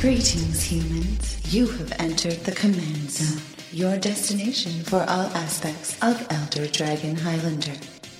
[0.00, 1.40] Greetings, humans.
[1.52, 3.42] You have entered the command zone,
[3.72, 7.74] your destination for all aspects of Elder Dragon Highlander.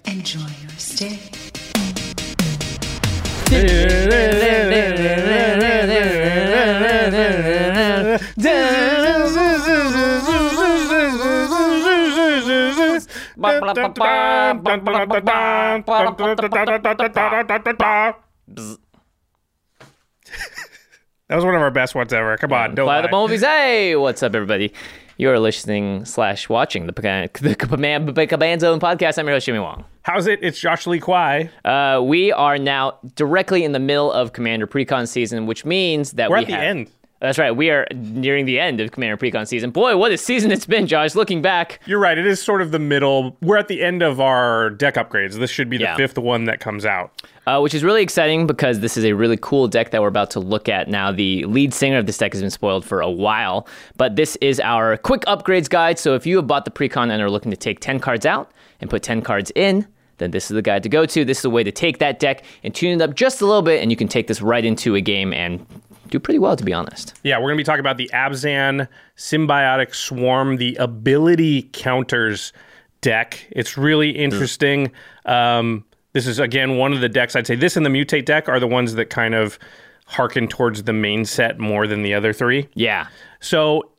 [0.05, 1.21] Enjoy your stay.
[21.29, 22.39] That was one of our best ones ever.
[22.39, 23.43] Come on, don't Fly the movies.
[23.43, 24.73] Hey, what's up, everybody?
[25.19, 26.93] You are listening slash watching the
[27.41, 29.19] the Command Command Zone podcast.
[29.19, 29.85] I'm your host Jimmy Wong.
[30.05, 30.39] How's it?
[30.43, 31.51] It's Josh Lee Kwai.
[31.67, 36.31] Uh, we are now directly in the middle of Commander Precon season, which means that
[36.31, 36.91] We're we at the have- end.
[37.21, 37.51] That's right.
[37.51, 39.71] We are nearing the end of Commander Precon season.
[39.71, 41.17] Boy, what a season it's been, Josh.
[41.17, 42.17] Looking back, You're right.
[42.17, 43.37] It is sort of the middle.
[43.43, 45.35] We're at the end of our deck upgrades.
[45.35, 45.97] This should be the Yeah.
[45.97, 47.11] fifth one that comes out.
[47.49, 50.31] uh, which is really exciting because this is a really cool deck that we're about
[50.31, 51.11] to look at now.
[51.11, 53.67] The lead singer of this deck has been spoiled for a while,
[53.97, 55.99] but this is our quick upgrades guide.
[55.99, 58.51] So if you have bought the precon and are looking to take 10 cards out
[58.83, 59.87] and put 10 cards in,
[60.19, 61.25] then this is the guide to go to.
[61.25, 63.63] This is the way to take that deck and tune it up just a little
[63.63, 65.65] bit, and you can take this right into a game and
[66.09, 67.15] do pretty well, to be honest.
[67.23, 72.53] Yeah, we're going to be talking about the Abzan Symbiotic Swarm, the ability counters
[73.01, 73.47] deck.
[73.51, 74.91] It's really interesting.
[75.27, 78.49] Um, this is, again, one of the decks I'd say this and the Mutate deck
[78.49, 79.59] are the ones that kind of
[80.07, 82.67] harken towards the main set more than the other three.
[82.75, 83.09] Yeah.
[83.41, 83.91] So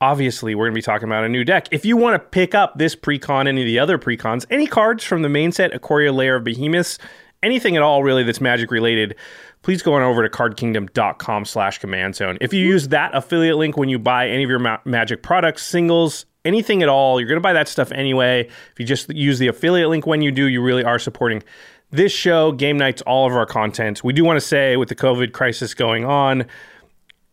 [0.00, 1.68] obviously we're going to be talking about a new deck.
[1.70, 5.04] If you want to pick up this precon, any of the other precons, any cards
[5.04, 6.98] from the main set, Ikoria Lair of Behemoths,
[7.42, 9.14] anything at all really that's magic related,
[9.62, 12.38] please go on over to cardkingdom.com slash command zone.
[12.40, 12.72] If you hmm.
[12.72, 16.82] use that affiliate link when you buy any of your ma- magic products, singles, anything
[16.82, 18.46] at all, you're going to buy that stuff anyway.
[18.46, 21.42] If you just use the affiliate link when you do, you really are supporting
[21.90, 24.02] this show, game nights, all of our content.
[24.02, 26.46] We do want to say with the COVID crisis going on,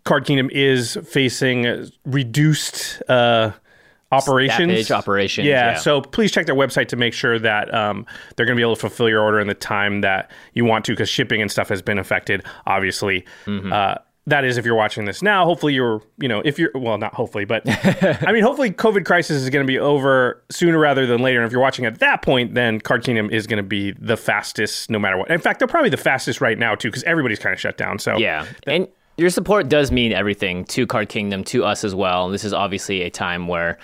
[0.03, 3.51] Card Kingdom is facing reduced uh,
[4.11, 4.61] operations.
[4.91, 4.91] Operations,
[5.45, 5.77] Yeah, yeah.
[5.77, 8.05] So please check their website to make sure that um,
[8.35, 10.85] they're going to be able to fulfill your order in the time that you want
[10.85, 12.43] to, because shipping and stuff has been affected.
[12.65, 13.71] Obviously, Mm-hmm.
[13.73, 15.43] uh, that is if you're watching this now.
[15.43, 17.63] Hopefully, you're you know if you're well, not hopefully, but
[18.25, 21.39] I mean, hopefully, COVID crisis is going to be over sooner rather than later.
[21.39, 24.15] And if you're watching at that point, then Card Kingdom is going to be the
[24.15, 25.29] fastest, no matter what.
[25.29, 27.99] In fact, they're probably the fastest right now too, because everybody's kind of shut down.
[27.99, 28.45] So Yeah.
[28.65, 28.87] And
[29.17, 32.29] your support does mean everything to Card Kingdom, to us as well.
[32.29, 33.77] This is obviously a time where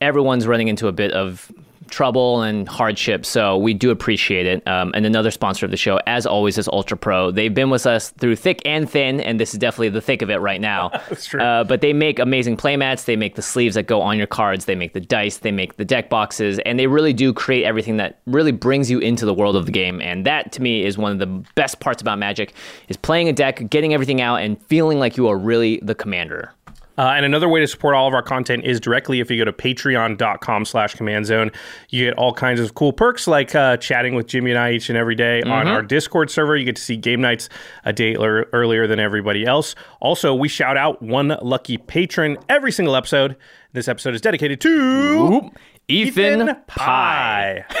[0.00, 1.50] everyone's running into a bit of
[1.88, 3.24] trouble and hardship.
[3.26, 4.66] So we do appreciate it.
[4.66, 7.30] Um, and another sponsor of the show, as always, is Ultra Pro.
[7.30, 10.30] They've been with us through thick and thin, and this is definitely the thick of
[10.30, 10.88] it right now.
[11.08, 11.40] That's true.
[11.40, 13.04] Uh, but they make amazing playmats.
[13.04, 14.64] They make the sleeves that go on your cards.
[14.64, 15.38] They make the dice.
[15.38, 18.98] They make the deck boxes, and they really do create everything that really brings you
[18.98, 20.00] into the world of the game.
[20.00, 22.52] And that, to me, is one of the best parts about Magic:
[22.88, 26.52] is playing a deck, getting everything out, and feeling like you are really the commander.
[26.96, 29.44] Uh, and another way to support all of our content is directly if you go
[29.44, 31.50] to patreon.com slash command zone.
[31.90, 34.88] You get all kinds of cool perks like uh, chatting with Jimmy and I each
[34.88, 36.56] and every day on our Discord server.
[36.56, 37.48] You get to see game nights
[37.84, 39.74] a day ear- earlier than everybody else.
[40.00, 43.36] Also, we shout out one lucky patron every single episode.
[43.72, 45.50] This episode is dedicated to
[45.88, 47.64] Ethan, Pie.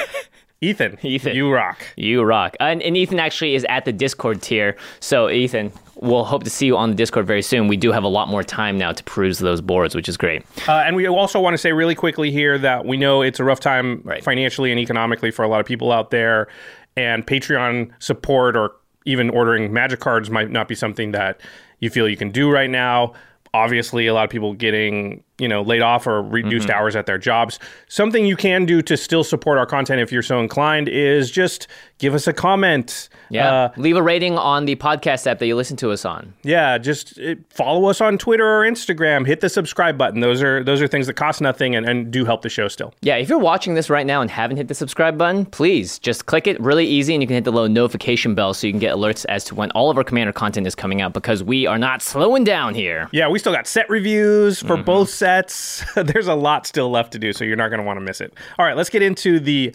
[0.64, 1.34] Ethan, Ethan.
[1.36, 1.78] you rock.
[1.96, 2.56] You rock.
[2.60, 4.76] And, and Ethan actually is at the Discord tier.
[5.00, 7.68] So, Ethan, we'll hope to see you on the Discord very soon.
[7.68, 10.42] We do have a lot more time now to peruse those boards, which is great.
[10.68, 13.44] Uh, and we also want to say really quickly here that we know it's a
[13.44, 14.22] rough time Right.
[14.24, 16.48] financially and economically for a lot of people out there,
[16.96, 18.72] and Patreon support or
[19.04, 21.40] even ordering magic cards might not be something that
[21.80, 23.12] you feel you can do right now.
[23.52, 26.76] Obviously, a lot of people getting you know laid off or reduced Mm-hmm.
[26.78, 27.58] hours at their jobs.
[27.88, 31.66] Something you can do to still support our content if you're so inclined is just
[31.98, 33.08] give us a comment.
[33.30, 33.52] Yeah.
[33.52, 36.34] Uh, Leave a rating on the podcast app that you listen to us on.
[36.42, 39.26] yeah, just uh, follow us on Twitter or Instagram.
[39.26, 40.20] Hit the subscribe button.
[40.20, 42.94] Those are those are things that cost nothing and, and do help the show still.
[43.00, 46.26] Yeah, if you're watching this right now and haven't hit the subscribe button, please just
[46.26, 48.80] click it really easy and you can hit the little notification bell so you can
[48.80, 51.66] get alerts as to when all of our Commander content is coming out because we
[51.66, 53.08] are not slowing down here.
[53.12, 54.84] Yeah, we still got set reviews for Mm-hmm.
[54.84, 55.23] both sets.
[55.96, 58.20] There's a lot still left to do, so you're not going to want to miss
[58.20, 58.34] it.
[58.58, 59.74] All right, let's get into the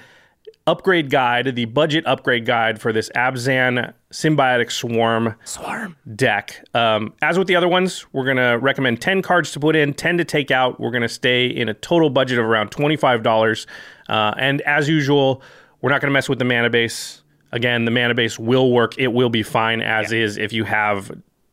[0.68, 5.96] upgrade guide, the budget upgrade guide for this Abzan Symbiotic Swarm Swarm.
[6.16, 6.64] deck.
[6.74, 9.94] Um, as with the other ones, we're going to recommend 10 cards to put in,
[9.94, 10.80] 10 to take out.
[10.80, 13.66] We're going to stay in a total budget of around $25.
[14.08, 15.42] Uh, and as usual,
[15.82, 17.24] we're not going to mess with the mana base.
[17.52, 18.98] Again, the mana base will work.
[18.98, 21.12] It will be fine as is if you have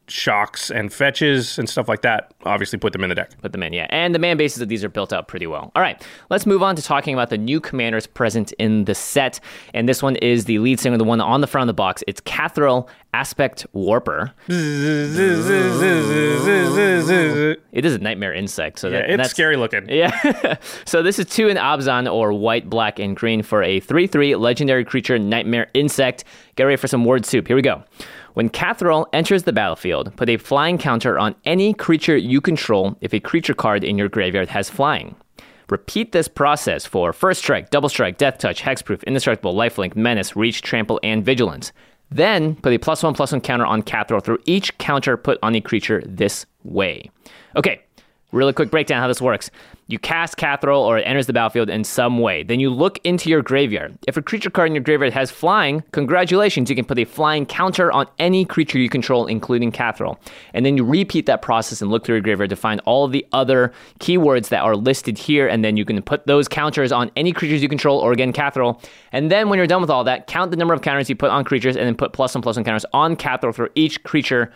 [0.08, 3.30] shocks and fetches and stuff like that, obviously put them in the deck.
[3.42, 3.86] Put them in, yeah.
[3.90, 5.72] And the man bases of these are built out pretty well.
[5.74, 6.00] All right,
[6.30, 9.40] let's move on to talking about the new commanders present in the set.
[9.74, 12.02] And this one is the lead singer, the one on the front of the box.
[12.06, 14.32] It's Kathril Aspect Warper.
[17.72, 19.88] It is a nightmare insect, so Yeah, it's that's scary looking.
[19.96, 20.56] Yeah.
[20.84, 24.36] so this is two in Abzan or white, black, and green for a 3 3
[24.36, 26.24] legendary creature nightmare insect.
[26.56, 27.46] Get ready for some word soup.
[27.46, 27.82] Here we go.
[28.36, 33.14] When Kathril enters the battlefield, put a flying counter on any creature you control if
[33.14, 35.16] a creature card in your graveyard has flying.
[35.70, 40.60] Repeat this process for First Strike, Double Strike, Death Touch, Hexproof, Indestructible, Lifelink, Menace, Reach,
[40.60, 41.72] Trample, and Vigilance.
[42.10, 45.54] Then put a plus one plus one counter on Kathril through each counter put on
[45.54, 47.10] a creature this way.
[47.56, 47.80] Okay,
[48.32, 49.50] really quick breakdown how this works.
[49.88, 52.42] You cast Kathril or it enters the battlefield in some way.
[52.42, 53.96] Then you look into your graveyard.
[54.08, 57.46] If a creature card in your graveyard has flying, congratulations, you can put a flying
[57.46, 60.18] counter on any creature you control, including Kathril.
[60.54, 63.12] And then you repeat that process and look through your graveyard to find all of
[63.12, 65.46] the other keywords that are listed here.
[65.46, 68.82] And then you can put those counters on any creatures you control or again Kathril.
[69.12, 71.30] And then when you're done with all that, count the number of counters you put
[71.30, 74.52] on creatures and then put plus one plus one counters on Cathril for each creature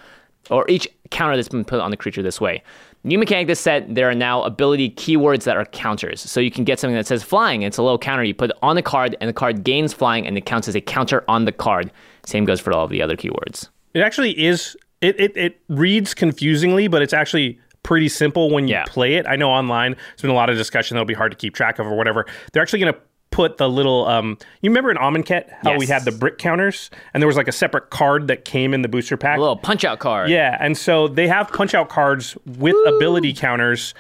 [0.51, 2.63] or each counter that's been put on the creature this way.
[3.03, 6.21] New mechanic this set, there are now ability keywords that are counters.
[6.21, 8.57] So you can get something that says flying, it's a little counter you put it
[8.63, 11.47] on the card, and the card gains flying, and it counts as a counter on
[11.47, 11.91] the card.
[12.27, 13.69] Same goes for all of the other keywords.
[13.95, 14.77] It actually is.
[15.01, 18.85] It, it it reads confusingly, but it's actually pretty simple when you Yeah.
[18.87, 19.27] play it.
[19.27, 21.79] I know online there's been a lot of discussion that'll be hard to keep track
[21.79, 22.27] of or whatever.
[22.53, 23.01] They're actually going to
[23.41, 24.07] put the little.
[24.07, 27.49] Um, you remember in Amonkhet how we had the brick counters, and there was like
[27.49, 29.39] a separate card that came in the booster pack.
[29.39, 30.29] A little punch out card.
[30.29, 33.95] Yeah, and so they have punch out cards with ability counters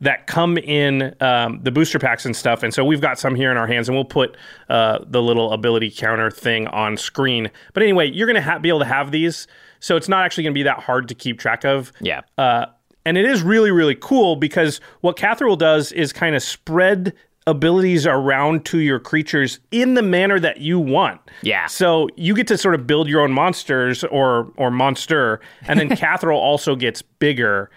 [0.00, 2.62] that come in um, the booster packs and stuff.
[2.62, 4.36] And so we've got some here in our hands, and we'll put
[4.70, 7.50] uh, the little ability counter thing on screen.
[7.74, 9.46] But anyway, you're going to ha- be able to have these,
[9.80, 11.92] so it's not actually going to be that hard to keep track of.
[12.00, 12.22] Yeah.
[12.38, 12.66] Uh,
[13.04, 17.14] and it is really, really cool because what Catheril does is kind of spread
[17.46, 21.20] abilities around to your creatures in the manner that you want.
[21.42, 21.66] Yeah.
[21.66, 25.88] So you get to sort of build your own monsters or or monster, and then
[25.96, 27.70] Catheril also gets bigger.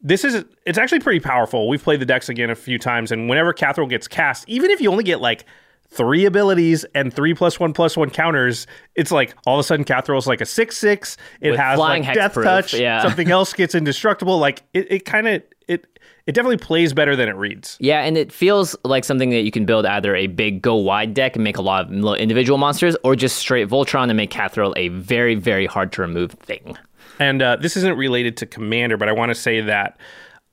[0.00, 1.68] This is it's actually pretty powerful.
[1.68, 4.80] We've played the decks again a few times, and whenever Catheril gets cast, even if
[4.80, 5.44] you only get like
[5.88, 9.84] three abilities and three plus one plus one counters, it's like all of a sudden
[9.84, 11.16] Kathril's like a six six.
[11.40, 12.74] It With has like death touch.
[12.74, 13.02] yeah.
[13.02, 14.38] Something else gets indestructible.
[14.38, 15.95] Like it, it kind of it
[16.26, 17.76] it definitely plays better than it reads.
[17.80, 21.14] Yeah, and it feels like something that you can build either a big go wide
[21.14, 24.30] deck and make a lot of little individual monsters, or just straight Voltron and make
[24.30, 26.76] Kathril a very, very hard to remove thing.
[27.18, 29.98] And uh, this isn't related to Commander, but I want to say that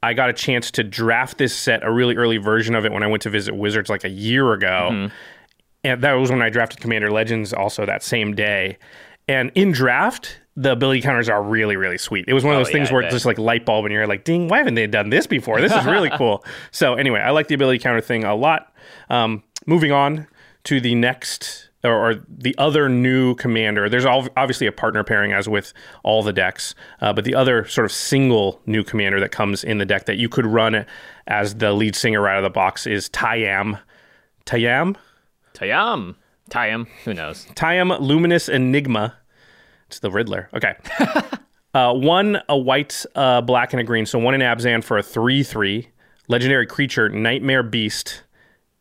[0.01, 3.03] I got a chance to draft this set, a really early version of it, when
[3.03, 5.09] I went to visit Wizards like a year ago.
[5.83, 8.77] And that was when I drafted Commander Legends also that same day.
[9.27, 12.25] And in draft, the ability counters are really, really sweet.
[12.27, 13.93] It was one of Oh, those things yeah, where it's just like light bulb, and
[13.93, 15.59] you're like, ding, why haven't they done this before?
[15.61, 16.45] This is really cool.
[16.71, 18.71] So, anyway, I like the ability counter thing a lot.
[19.09, 20.27] Um, moving on
[20.65, 23.89] to the next or, or the other new commander.
[23.89, 25.73] There's all, obviously a partner pairing as with
[26.03, 29.79] all the decks, uh, but the other sort of single new commander that comes in
[29.79, 30.85] the deck that you could run
[31.27, 33.79] as the lead singer right out of the box is Tayam.
[34.45, 34.95] Tayam.
[35.53, 36.15] Tayam.
[36.49, 36.87] Tayam.
[37.05, 37.45] Who knows?
[37.55, 39.15] Tayam Luminous Enigma.
[39.93, 40.49] It's the Riddler.
[40.55, 40.73] Okay.
[41.75, 44.07] uh, one, a white, uh, black, and a green.
[44.07, 45.87] So one in Abzan for a 3 3.
[46.27, 48.23] Legendary creature, Nightmare Beast.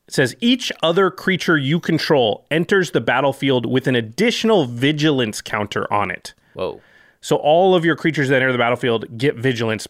[0.09, 5.93] It says each other creature you control enters the battlefield with an additional vigilance counter
[5.93, 6.33] on it.
[6.55, 6.81] Whoa.
[7.21, 9.87] So all of your creatures that enter the battlefield get vigilance,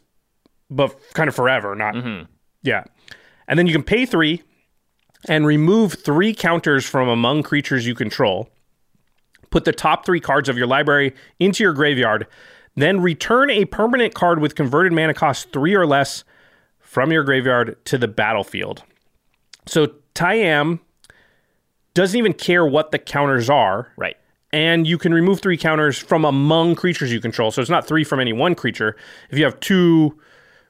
[0.71, 1.95] but kind of forever, not
[2.63, 2.85] yeah.
[3.47, 4.43] And then you can pay three
[5.29, 8.49] and remove three counters from among creatures you control.
[9.53, 12.27] Put the top three cards of your library into your graveyard,
[12.75, 16.25] then return a permanent card with converted mana cost three or less
[16.81, 18.83] from your graveyard to the battlefield.
[19.67, 20.81] So Tayam
[21.95, 24.17] doesn't even care what the counters are Right.
[24.53, 27.51] and you can remove three counters from among creatures you control.
[27.51, 28.97] So it's not three from any one creature.
[29.31, 30.19] If you have two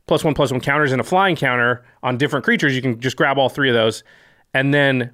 [0.06, 3.16] plus one plus one counters and a flying counter on different creatures, you can just
[3.16, 4.02] grab all three of those.
[4.52, 5.12] And then,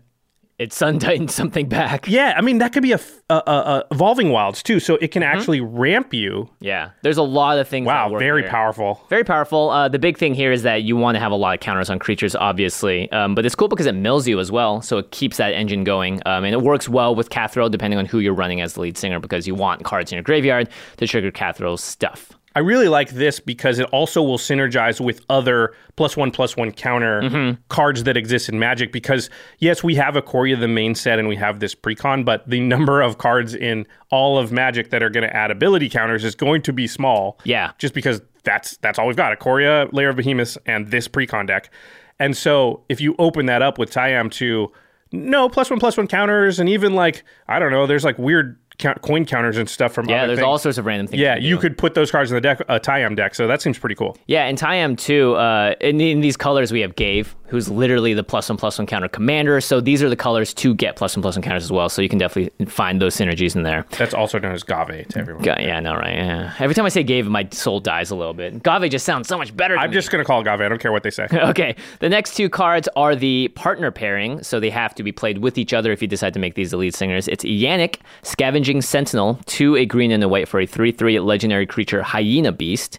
[0.58, 2.08] It Sun Titan something back.
[2.08, 3.00] yeah, I mean that could be a,
[3.92, 4.80] evolving wilds too.
[4.80, 6.48] So it can actually ramp you.
[6.60, 6.90] Yeah.
[7.02, 7.86] There's a lot of things.
[7.86, 8.50] that Wow, very here.
[8.50, 9.04] powerful.
[9.08, 9.70] Very powerful.
[9.70, 11.90] Uh, the big thing here is that you want to have a lot of counters
[11.90, 13.10] on creatures, obviously.
[13.12, 15.84] Um, but it's cool because it mills you as well, so it keeps that engine
[15.84, 16.20] going.
[16.26, 18.98] Um, and it works well with Kathril, depending on who you're running as the lead
[18.98, 22.32] singer, because you want cards in your graveyard to trigger Kathril's stuff.
[22.58, 26.72] I really like this because it also will synergize with other plus one plus one
[26.72, 27.60] counter Mm-hmm.
[27.68, 28.90] cards that exist in Magic.
[28.90, 32.58] Because yes, we have Ikoria the main set and we have this precon, but the
[32.58, 36.34] number of cards in all of Magic that are going to add ability counters is
[36.34, 37.38] going to be small.
[37.44, 37.70] Yeah.
[37.78, 41.70] just because that's that's all we've got: Ikoria, Lair of Behemoths, and this precon deck.
[42.18, 44.72] And so if you open that up with Tayam to
[45.12, 48.58] no plus one plus one counters, and even like I don't know, there's like weird
[48.78, 50.46] count, coin counters and stuff from Yeah, there's things.
[50.46, 51.20] all sorts of random things.
[51.20, 51.60] Yeah, you do.
[51.62, 53.34] could put those cards in the deck, a Tayam deck.
[53.34, 54.16] So that seems pretty cool.
[54.26, 55.34] Yeah, and Tayam too.
[55.34, 58.86] Uh, in, in these colors, we have Gave, who's literally the plus one plus one
[58.86, 59.60] counter commander.
[59.60, 61.88] So these are the colors to get plus one plus one counters as well.
[61.88, 63.86] So you can definitely find those synergies in there.
[63.98, 65.42] That's also known as Gave to everyone.
[65.42, 66.14] Ga- Yeah, I know, right?
[66.14, 66.54] Yeah.
[66.58, 68.62] Every time I say Gave, my soul dies a little bit.
[68.62, 69.74] Gave just sounds so much better.
[69.74, 69.94] to I'm me.
[69.94, 70.60] just gonna call Gave.
[70.60, 71.26] I don't care what they say.
[71.48, 75.38] Okay, the next two cards are the partner pairing, so they have to be played
[75.38, 77.26] with each other if you decide to make these the lead singers.
[77.28, 81.66] It's Yannick, Scavenging Sentinel, two a green and a white for a 3 3 legendary
[81.66, 82.98] creature, Hyena Beast.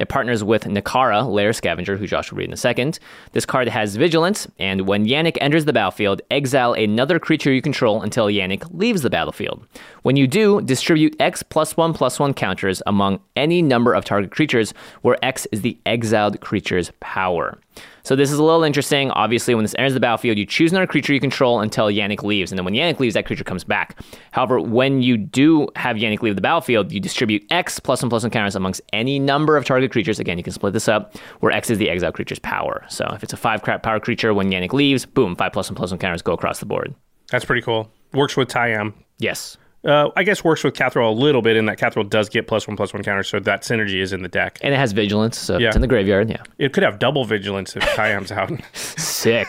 [0.00, 2.98] It partners with Nikara, Lair Scavenger, who Josh will read in a second.
[3.32, 8.00] This card has Vigilance, and when Yannick enters the battlefield, exile another creature you control
[8.00, 9.62] until Yannick leaves the battlefield.
[10.00, 14.30] When you do, distribute X plus 1 plus 1 counters among any number of target
[14.30, 17.58] creatures, where X is the exiled creature's power.
[18.02, 19.10] So this is a little interesting.
[19.10, 22.50] Obviously, when this enters the battlefield, you choose another creature you control until Yannick leaves,
[22.50, 24.00] and then when Yannick leaves, that creature comes back.
[24.32, 28.22] However, when you do have Yannick leave the battlefield, you distribute X plus one plus
[28.22, 30.18] one counters amongst any number of target creatures.
[30.18, 32.84] Again, you can split this up, where X is the exile creature's power.
[32.88, 35.76] So if it's a five crap power creature, when Yannick leaves, boom, five plus one
[35.76, 36.94] plus one counters go across the board.
[37.30, 37.90] That's pretty cool.
[38.12, 38.94] Works with Tayam.
[39.18, 39.56] Yes.
[39.82, 42.68] Uh, I guess works with Catherall a little bit in that Catherall does get plus
[42.68, 44.58] one plus one counters, so that synergy is in the deck.
[44.62, 45.68] And it has vigilance, so Yeah.
[45.68, 46.28] it's in the graveyard.
[46.28, 46.42] Yeah.
[46.58, 48.52] It could have double vigilance if Tayam's out.
[48.74, 49.48] Sick.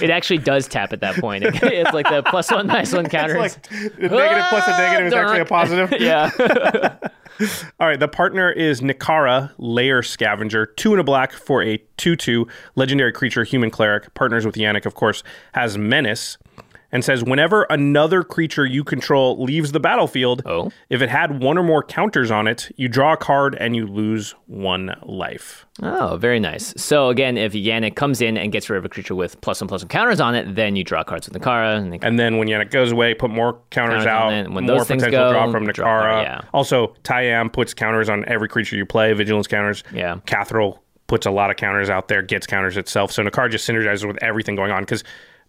[0.00, 1.42] it actually does tap at that point.
[1.62, 3.56] it's like the plus one, minus one counters.
[3.70, 5.92] the negative plus a negative is actually a positive.
[6.00, 6.30] yeah.
[7.80, 12.14] All right, the partner is Nikara, Lair Scavenger, two in a black for a 2
[12.14, 14.12] 2 legendary creature, human cleric.
[14.14, 15.22] Partners with Yannick, of course,
[15.54, 16.36] has Menace
[16.92, 20.70] and says whenever another creature you control leaves the battlefield, Oh.
[20.88, 23.86] if it had one or more counters on it, you draw a card and you
[23.86, 25.66] lose one life.
[25.82, 26.74] Oh, very nice.
[26.76, 29.68] So again, if Yannick comes in and gets rid of a creature with plus one
[29.68, 31.76] plus one counters on it, then you draw cards with Nikara.
[31.76, 34.52] And And then when Yannick goes away, put more counters Counters out.
[34.52, 36.22] When more those potential go, draw from draw Nikara.
[36.22, 36.40] yeah.
[36.52, 39.82] Also, Tayam puts counters on every creature you play, vigilance counters.
[39.92, 40.16] Yeah.
[40.26, 43.10] Catherall puts a lot of counters out there, gets counters itself.
[43.10, 45.02] So Nikara just synergizes with everything going on because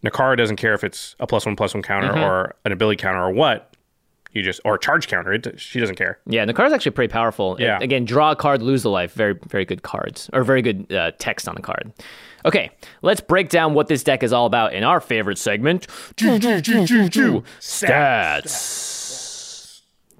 [0.03, 2.24] Nikara doesn't care if it's a plus one plus one counter Mm-hmm.
[2.24, 3.67] or an ability counter or what.
[4.34, 5.34] You just or a charge counter.
[5.34, 6.17] It, she doesn't care.
[6.25, 7.58] Yeah, Nikara's actually pretty powerful.
[7.60, 7.77] Yeah.
[7.77, 9.13] Uh, Again, draw a card, lose the life.
[9.13, 11.91] Very, very good cards, or very good uh, text on the card.
[12.46, 15.86] Okay, let's break down what this deck is all about in our favorite segment
[17.60, 18.90] Stats.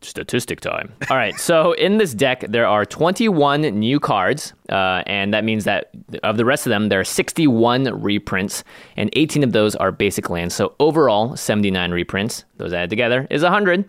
[0.01, 0.93] Statistic time.
[1.10, 5.63] All right, so in this deck, there are 21 new cards, uh, and that means
[5.65, 5.91] that
[6.24, 8.63] of the rest of them, there are 61 reprints,
[8.98, 10.55] and 18 of those are basic lands.
[10.55, 12.46] So overall, 79 reprints.
[12.58, 13.86] Those added together is 100.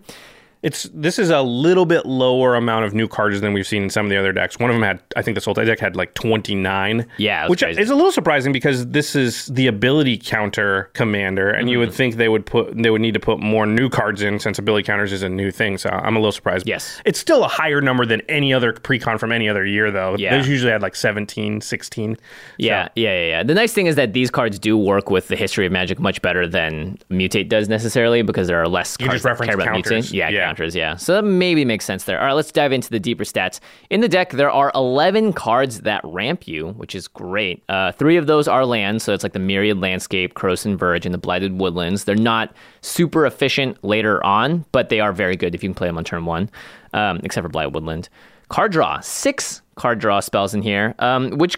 [0.63, 3.89] It's this is a little bit lower amount of new cards than we've seen in
[3.89, 4.57] some of the other decks.
[4.57, 7.05] One of them had, I think, the Sultai deck had like twenty nine.
[7.17, 7.81] Yeah, which crazy.
[7.81, 11.79] is a little surprising because this is the ability counter commander, and you Mm-hmm.
[11.87, 14.57] would think they would put they would need to put more new cards in since
[14.57, 15.77] ability counters is a new thing.
[15.77, 16.65] So I'm a little surprised.
[16.67, 17.01] Yes.
[17.05, 20.15] it's still a higher number than any other precon from any other year though.
[20.17, 20.37] Yeah.
[20.37, 22.17] those usually had like 17, 16.
[22.57, 23.43] Yeah, yeah, yeah, yeah.
[23.43, 26.21] The nice thing is that these cards do work with the history of Magic much
[26.21, 30.11] better than Mutate does necessarily because there are less You cards just reference counters.
[30.11, 30.13] Mutate.
[30.13, 30.52] Yeah, Yeah.
[30.59, 32.19] Yeah, so that maybe makes sense there.
[32.19, 33.59] All right, let's dive into the deeper stats.
[33.89, 37.63] In the deck, there are 11 cards that ramp you, which is great.
[37.69, 41.13] Uh, three of those are lands, so it's like the Myriad Landscape, Krosan Verge, and
[41.13, 42.03] the Blighted Woodlands.
[42.03, 45.87] They're not super efficient later on, but they are very good if you can play
[45.87, 46.49] them on turn one,
[46.93, 48.09] um, except for Blighted Woodland.
[48.49, 51.57] Card draw, six card draw spells in here, um, which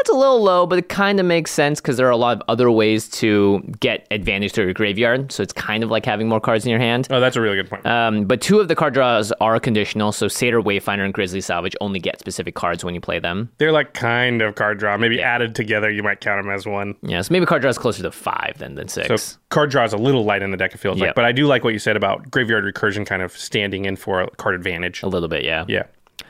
[0.00, 2.36] it's a little low, but it kind of makes sense because there are a lot
[2.36, 5.30] of other ways to get advantage through your graveyard.
[5.32, 7.08] So it's kind of like having more cards in your hand.
[7.10, 7.86] Oh, that's a really good point.
[7.86, 10.12] Um, but two of the card draws are conditional.
[10.12, 13.50] So Satyr, Wayfinder, and Grisly Salvage only get specific cards when you play them.
[13.58, 14.96] They're like kind of card draw.
[14.96, 16.94] Maybe added together, you might count them as one.
[17.02, 19.22] Yeah, so maybe card draw is closer to five than, than six.
[19.22, 21.06] So card draw is a little light in the deck, it feels Yep.
[21.08, 21.14] like.
[21.14, 24.22] But I do like what you said about graveyard recursion kind of standing in for
[24.22, 25.02] a card advantage.
[25.02, 25.64] a little bit, yeah.
[25.68, 25.82] Yeah.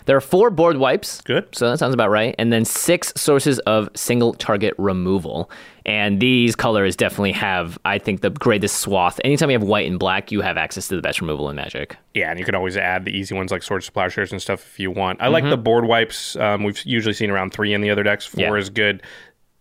[0.09, 1.21] There are four board wipes.
[1.21, 1.55] Good.
[1.55, 2.35] So that sounds about right.
[2.39, 5.51] And then six sources of single target removal.
[5.85, 9.21] And these colors definitely have, I think, the greatest swath.
[9.23, 11.97] Anytime you have white and black, you have access to the best removal in Magic.
[12.15, 14.65] Yeah, and you can always add the easy ones like Swords to Plowshares and stuff
[14.65, 15.21] if you want.
[15.21, 15.51] I like Mm-hmm.
[15.51, 16.37] the board wipes.
[16.37, 18.25] Um, we've usually seen around three in the other decks.
[18.25, 18.63] Four Yeah.
[18.63, 19.03] is good.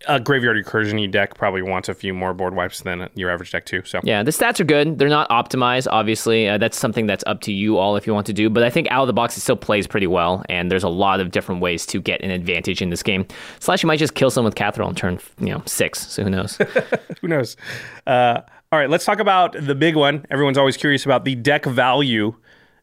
[0.08, 3.66] A graveyard recursion deck probably wants a few more board wipes than your average deck
[3.66, 3.82] too.
[3.84, 5.00] So Yeah, the stats are good.
[5.00, 6.48] They're not optimized, obviously.
[6.48, 8.50] Uh, that's something that's up to you all if you want to do.
[8.50, 10.44] But I think out of the box, it still plays pretty well.
[10.50, 13.26] And there's a lot of different ways to get an advantage in this game.
[13.60, 16.08] Slash, you might just kill someone with Catherall on turn, you know, six.
[16.08, 16.58] So who knows?
[17.22, 17.58] who knows?
[18.06, 20.26] Uh, all right, let's talk about the big one.
[20.30, 22.36] Everyone's always curious about the deck value.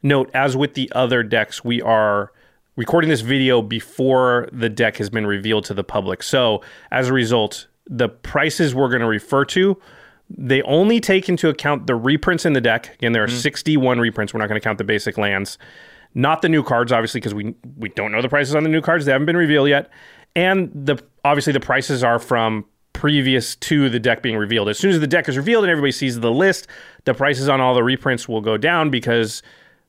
[0.02, 2.32] Note, as with the other decks, we are
[2.76, 6.22] recording this video before the deck has been revealed to the public.
[6.22, 9.80] So, as a result, the prices we're going to refer to,
[10.30, 12.94] they only take into account the reprints in the deck.
[12.94, 13.36] Again, there are mm-hmm.
[13.36, 14.32] 61 reprints.
[14.32, 15.58] We're not going to count the basic lands.
[16.14, 18.80] Not the new cards, obviously, because we we don't know the prices on the new
[18.80, 19.04] cards.
[19.04, 19.90] They haven't been revealed yet.
[20.36, 24.68] And the obviously the prices are from previous to the deck being revealed.
[24.68, 26.68] As soon as the deck is revealed and everybody sees the list,
[27.04, 29.42] the prices on all the reprints will go down because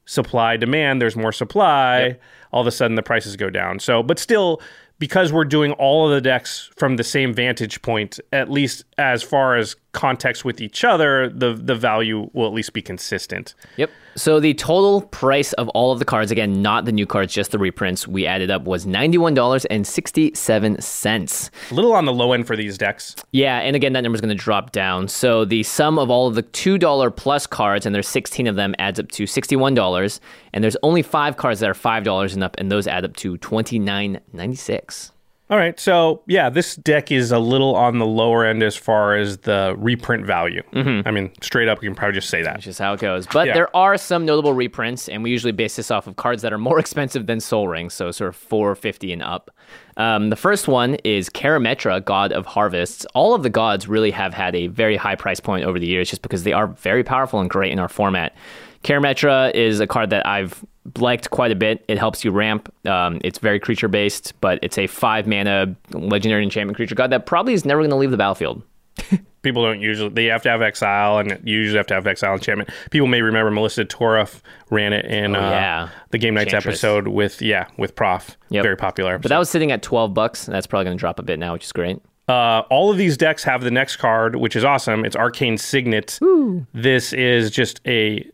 [0.05, 1.99] supply demand, there's more supply.
[1.99, 2.21] Yep.
[2.51, 3.79] All of a sudden the prices go down.
[3.79, 4.61] So, but still,
[4.99, 9.23] because we're doing all of the decks from the same vantage point, at least as
[9.23, 13.55] far as context with each other, the the value will at least be consistent.
[13.77, 13.89] Yep.
[14.17, 17.51] So the total price of all of the cards, again, not the new cards, just
[17.51, 21.49] the reprints, we added up was $91.67.
[21.71, 23.13] A little on the low end for these decks.
[23.31, 25.09] Yeah, and again, that number is going to drop down.
[25.09, 28.73] So the sum of all of the $2 plus cards, and there's 16 of them,
[28.79, 30.21] adds up to $61.
[30.53, 33.37] And there's only five cards that are $5 and up, and those add up to
[33.37, 35.11] $29.96.
[35.47, 35.79] All right.
[35.79, 39.75] So, yeah, this deck is a little on the lower end as far as the
[39.77, 40.63] reprint value.
[40.73, 41.07] Mm-hmm.
[41.07, 42.53] I mean, straight up, you can probably just say that.
[42.53, 43.27] That's just how it goes.
[43.27, 43.53] But yeah.
[43.53, 46.57] there are some notable reprints, and we usually base this off of cards that are
[46.57, 49.51] more expensive than Sol Ring, so sort of 450 and up.
[49.97, 53.05] Um, the first one is Karametra, God of Harvests.
[53.13, 56.09] All of the gods really have had a very high price point over the years
[56.09, 58.35] just because they are very powerful and great in our format.
[58.83, 60.65] Karametra is a card that I've
[60.97, 61.83] liked quite a bit.
[61.87, 62.71] It helps you ramp.
[62.85, 67.25] Um, it's very creature based, but it's a five mana legendary enchantment creature god that
[67.25, 68.61] probably is never going to leave the battlefield.
[69.41, 72.33] People don't usually they have to have exile and you usually have to have exile
[72.33, 72.69] enchantment.
[72.89, 76.83] People may remember Melissa DeTora ran it in oh, uh, the Game Nights Enchantress.
[76.83, 78.37] episode with yeah with Prof.
[78.49, 78.63] Yep.
[78.63, 79.15] Very popular.
[79.15, 79.23] Episode.
[79.23, 80.45] But that was sitting at twelve bucks.
[80.45, 82.01] That's probably going to drop a bit now, which is great.
[82.27, 85.05] Uh, all of these decks have the next card, which is awesome.
[85.05, 86.17] It's Arcane Signet.
[86.23, 86.65] Ooh.
[86.73, 88.27] This is just a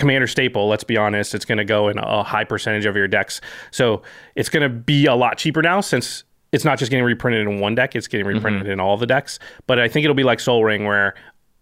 [0.00, 3.06] commander staple, let's be honest, it's going to go in a high percentage of your
[3.06, 3.40] decks.
[3.70, 4.02] So
[4.34, 7.60] it's going to be a lot cheaper now since it's not just getting reprinted in
[7.60, 8.36] one deck, it's getting mm-hmm.
[8.36, 8.72] reprinted mm-hmm.
[8.72, 9.38] in all the decks.
[9.68, 11.14] But I think it'll be like Sol Ring where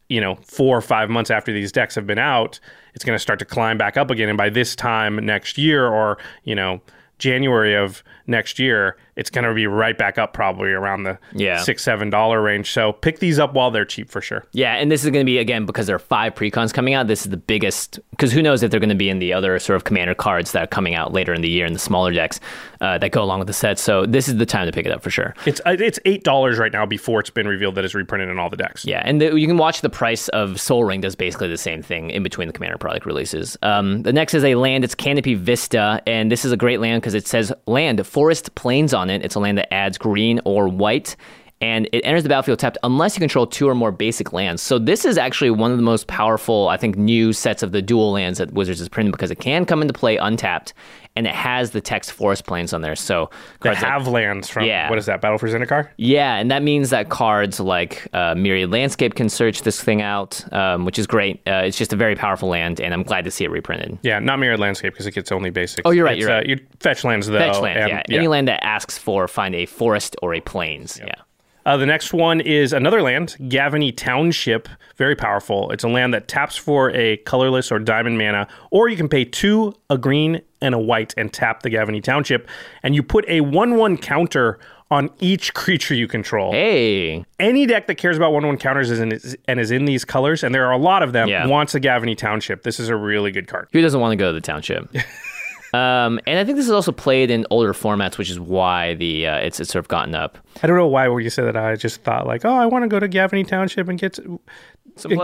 [0.09, 2.59] you know, four or five months after these decks have been out,
[2.95, 4.28] it's going to start to climb back up again.
[4.28, 6.80] And by this time next year, or, you know,
[7.18, 11.59] January of next year, it's going to be right back up probably around the yeah.
[11.61, 12.70] six seven dollar range.
[12.70, 14.44] So pick these up while they're cheap for sure.
[14.52, 17.09] Yeah, and this is going to be again because there are five precons coming out.
[17.09, 19.59] This is the biggest because who knows if they're going to be in the other
[19.59, 22.12] sort of commander cards that are coming out later in the year in the smaller
[22.12, 22.38] decks
[22.81, 23.78] uh, that go along with the set.
[23.78, 25.35] So this is the time to pick it up for sure.
[25.46, 28.38] It's uh, it's eight dollars right now before it's been revealed that it's reprinted in
[28.38, 28.85] all the decks.
[28.85, 31.83] Yeah, and the, you can watch the price of Soul Ring does basically the same
[31.83, 33.57] thing in between the commander product releases.
[33.62, 34.85] Um, the next is a land.
[34.85, 38.94] It's Canopy Vista, and this is a great land because it says land forest plains
[38.94, 39.25] on it.
[39.25, 41.16] It's a land that adds green or white
[41.61, 44.62] and it enters the battlefield tapped unless you control two or more basic lands.
[44.62, 47.83] So this is actually one of the most powerful, I think, new sets of the
[47.83, 50.73] dual lands that Wizards has printed because it can come into play untapped,
[51.18, 52.94] and it has the text forest plains on there.
[52.94, 53.28] So
[53.62, 54.88] they have like, lands from yeah.
[54.88, 55.88] what is that Battle for Zendikar?
[55.96, 60.50] Yeah, and that means that cards like uh, Myriad Landscape can search this thing out,
[60.52, 61.40] um, which is great.
[61.44, 63.98] Uh, it's just a very powerful land, and I'm glad to see it reprinted.
[64.02, 65.83] Yeah, not Myriad Landscape because it gets only basic.
[65.85, 66.16] Oh, you're right.
[66.16, 66.46] It's, you're right.
[66.46, 67.38] Uh, you fetch lands though.
[67.38, 67.81] Fetch lands.
[67.81, 68.02] And, yeah.
[68.09, 68.16] yeah.
[68.16, 70.98] any land that asks for find a forest or a plains.
[71.00, 71.09] Yep.
[71.09, 71.22] Yeah.
[71.68, 74.70] Uh, the next one is another land, Gavony Township.
[74.96, 75.70] Very powerful.
[75.70, 79.26] It's a land that taps for a colorless or diamond mana, or you can pay
[79.26, 82.48] two, a green and a white, and tap the Gavony Township.
[82.83, 84.59] And you put a 1 1 counter
[84.90, 86.52] on each creature you control.
[86.52, 87.26] Hey.
[87.38, 90.42] Any deck that cares about 1 1 counters is in, and is in these colors,
[90.42, 91.46] and there are a lot of them, yeah.
[91.46, 92.62] wants a Gavony Township.
[92.62, 93.68] This is a really good card.
[93.72, 94.88] Who doesn't want to go to the Township?
[95.74, 99.26] Um, and I think this is also played in older formats, which is why the
[99.26, 100.38] uh, it's, it's sort of gotten up.
[100.62, 101.57] I don't know why when you said that.
[101.57, 104.40] I just thought like, oh, I want to go to Gavony Township and get some,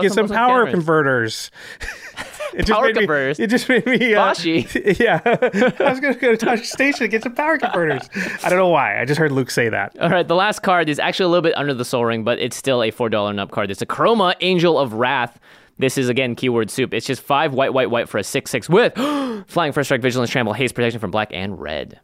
[0.01, 1.51] get some power converters.
[2.53, 3.39] it power just converters.
[3.39, 4.13] Me, it just made me.
[4.13, 4.33] Uh,
[4.99, 8.07] yeah, I was going to go to Tosh Station and get some power converters.
[8.43, 8.99] I don't know why.
[8.99, 9.97] I just heard Luke say that.
[9.99, 12.39] All right, the last card is actually a little bit under the Sol Ring, but
[12.39, 13.71] it's still a four dollar and up card.
[13.71, 15.39] It's Akroma Angel of Wrath.
[15.77, 16.93] This is again keyword soup.
[16.93, 18.93] It's just five white, white, white for a six six with
[19.47, 21.99] flying first strike, vigilance, trample, haste, protection from black and red.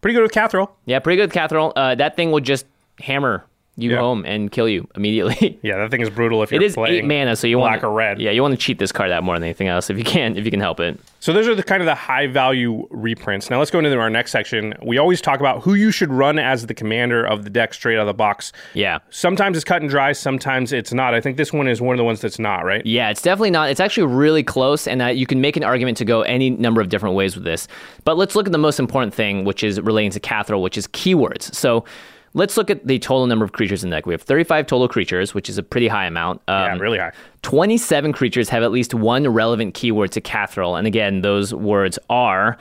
[0.00, 0.76] Pretty good with Catherall.
[0.84, 1.72] Yeah, pretty good with Catherall.
[1.76, 2.66] Uh, that thing will just
[2.98, 3.46] hammer
[3.76, 3.98] you Yeah.
[3.98, 5.58] home and kill you immediately.
[5.62, 7.82] Yeah, that thing is brutal if It you're is playing eight mana, so you black
[7.82, 8.20] want or red.
[8.20, 10.36] Yeah, you want to cheat this card out more than anything else if you can,
[10.36, 10.98] if you can help it.
[11.20, 13.48] So those are the kind of the high value reprints.
[13.48, 14.74] Now let's go into our next section.
[14.82, 17.96] We always talk about who you should run as the commander of the deck straight
[17.96, 18.52] out of the box.
[18.74, 18.98] Yeah.
[19.10, 21.14] Sometimes it's cut and dry, sometimes it's not.
[21.14, 22.84] I think this one is one of the ones that's not, right?
[22.84, 23.70] Yeah, it's definitely not.
[23.70, 26.80] It's actually really close, and uh, you can make an argument to go any number
[26.80, 27.68] of different ways with this.
[28.04, 30.88] But let's look at the most important thing, which is relating to Catherall, which is
[30.88, 31.54] keywords.
[31.54, 31.84] So
[32.34, 34.06] let's look at the total number of creatures in the deck.
[34.06, 36.40] We have 35 total creatures, which is a pretty high amount.
[36.48, 37.12] Um, Yeah, really high.
[37.42, 42.56] 27 creatures have at least one relevant keyword to Catherall, and again, those words are.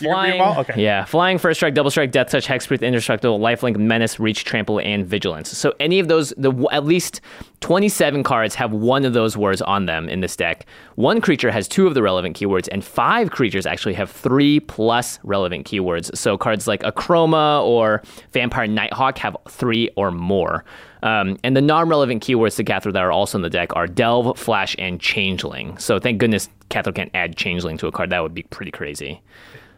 [0.00, 0.58] You can read Flying?
[0.58, 0.82] Okay.
[0.82, 5.06] yeah, flying, first strike, double strike, death touch, hexproof, indestructible, lifelink, menace, reach, trample, and
[5.06, 5.56] vigilance.
[5.56, 7.20] So any of those, the at least
[7.60, 10.66] twenty-seven cards have one of those words on them in this deck.
[10.94, 15.18] One creature has two of the relevant keywords, and five creatures actually have three plus
[15.22, 16.16] relevant keywords.
[16.16, 20.64] So cards like Akroma or Vampire Nighthawk have three or more.
[21.02, 24.36] Um, and the non-relevant keywords to Catherall that are also in the deck are Delve,
[24.36, 25.78] Flash, and Changeling.
[25.78, 28.10] So thank goodness Catherall can't add Changeling to a card.
[28.10, 29.22] That would be pretty crazy.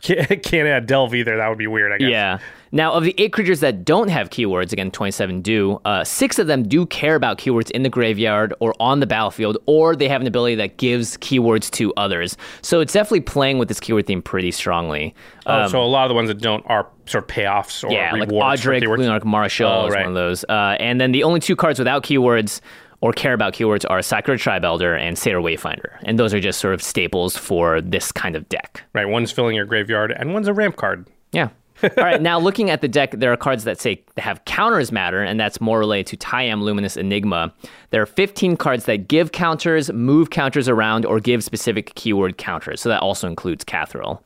[0.03, 1.37] Can't, can't add Delve either.
[1.37, 2.11] That would be weird, I guess.
[2.11, 2.39] Yeah.
[2.75, 6.47] Now, of the eight creatures that don't have keywords, again, 27 do, uh, six of
[6.47, 10.23] them do care about keywords in the graveyard or on the battlefield, or they have
[10.23, 12.35] an ability that gives keywords to others.
[12.63, 15.15] So it's definitely playing with this keyword theme pretty strongly.
[15.45, 17.93] Oh, so a lot of the ones that don't are sort of payoffs or Um,
[17.93, 18.99] yeah, like rewards for Odric, keywords.
[19.01, 20.01] Lunarch Marshal Oh, is right.
[20.07, 20.43] one of those.
[20.49, 22.63] Uh, and then the only two cards without keywords
[23.03, 25.99] or care about keywords are Sakura-Tribe Elder and Satyr Wayfinder.
[26.05, 28.83] And those are just sort of staples for this kind of deck.
[28.95, 31.07] Right, one's filling your graveyard and one's a ramp card.
[31.33, 31.51] Yeah.
[31.83, 35.21] All right, now looking at the deck, there are cards that say have counters matter,
[35.21, 37.53] and that's more related to Tayam Luminous Enigma.
[37.91, 42.81] There are 15 cards that give counters, move counters around, or give specific keyword counters.
[42.81, 44.23] So that also includes Catherall.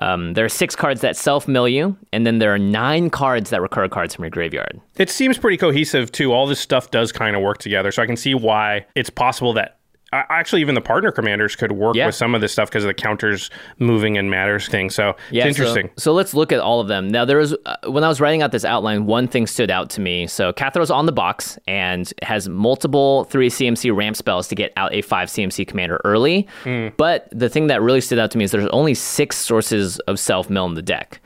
[0.00, 3.50] Um, there are six cards that self mill you, and then there are nine cards
[3.50, 4.80] that recur cards from your graveyard.
[4.96, 6.32] It seems pretty cohesive too.
[6.32, 9.52] All this stuff does kind of work together, so I can see why it's possible
[9.54, 9.77] that
[10.12, 12.06] actually even the partner commanders could work Yeah.
[12.06, 14.90] with some of this stuff because of the counters moving and matters thing.
[14.90, 15.88] So Yeah, it's interesting.
[15.96, 17.08] So, so let's look at all of them.
[17.08, 19.90] Now, there was uh, when I was writing out this outline, one thing stood out
[19.90, 20.26] to me.
[20.26, 24.92] So, Kathril's on the box and has multiple three CMC ramp spells to get out
[24.94, 26.46] a five CMC commander early.
[26.64, 26.88] Hmm.
[26.96, 30.18] But the thing that really stood out to me is there's only six sources of
[30.18, 31.20] self mill in the deck,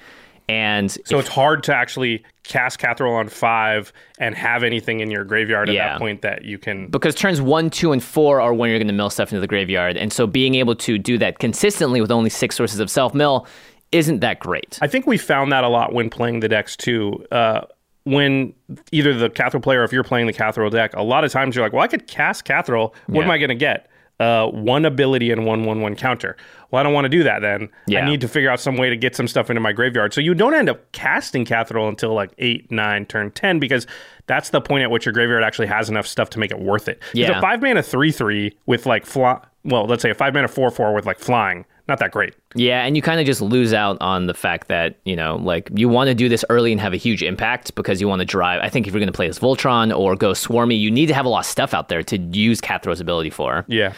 [0.49, 5.25] and So it's hard to actually cast Catherall on five and have anything in your
[5.25, 5.91] graveyard at Yeah.
[5.91, 6.89] that point that you can.
[6.89, 9.47] because turns one, two, and four are when you're going to mill stuff into the
[9.47, 13.15] graveyard, and so being able to do that consistently with only six sources of self
[13.15, 13.47] mill
[13.93, 14.79] isn't that great.
[14.81, 17.25] I think we found that a lot when playing the decks too.
[17.31, 17.63] Uh,
[18.05, 18.53] when
[18.91, 21.65] either the Catherall player, if you're playing the Catherall deck, a lot of times you're
[21.65, 22.95] like, well, I could cast Catherall.
[23.07, 23.87] What am I going to get?
[24.23, 26.37] Uh, one ability and one one one counter.
[26.71, 27.41] Well, I don't want to do that.
[27.41, 28.05] Then Yeah.
[28.05, 30.15] I need to figure out some way to get some stuff into my graveyard.
[30.15, 33.87] So you don't end up casting Catherall until like eight, nine, turn ten, because
[34.29, 36.89] that's the point at which your graveyard actually has enough stuff to make it worth
[36.89, 37.03] it.
[37.15, 37.39] Yeah.
[37.39, 39.41] a five mana three three with like fly.
[39.65, 41.65] Well, let's say a five mana four four with like flying.
[41.93, 42.35] Not that great.
[42.55, 45.69] Yeah, and you kind of just lose out on the fact that, you know, like
[45.75, 48.25] you want to do this early and have a huge impact because you want to
[48.25, 48.63] drive.
[48.63, 51.15] I think if you're going to play as Voltron or go Swarmy, you need to
[51.15, 53.67] have a lot of stuff out there to use Kathril's ability for.
[53.69, 53.93] Yeah.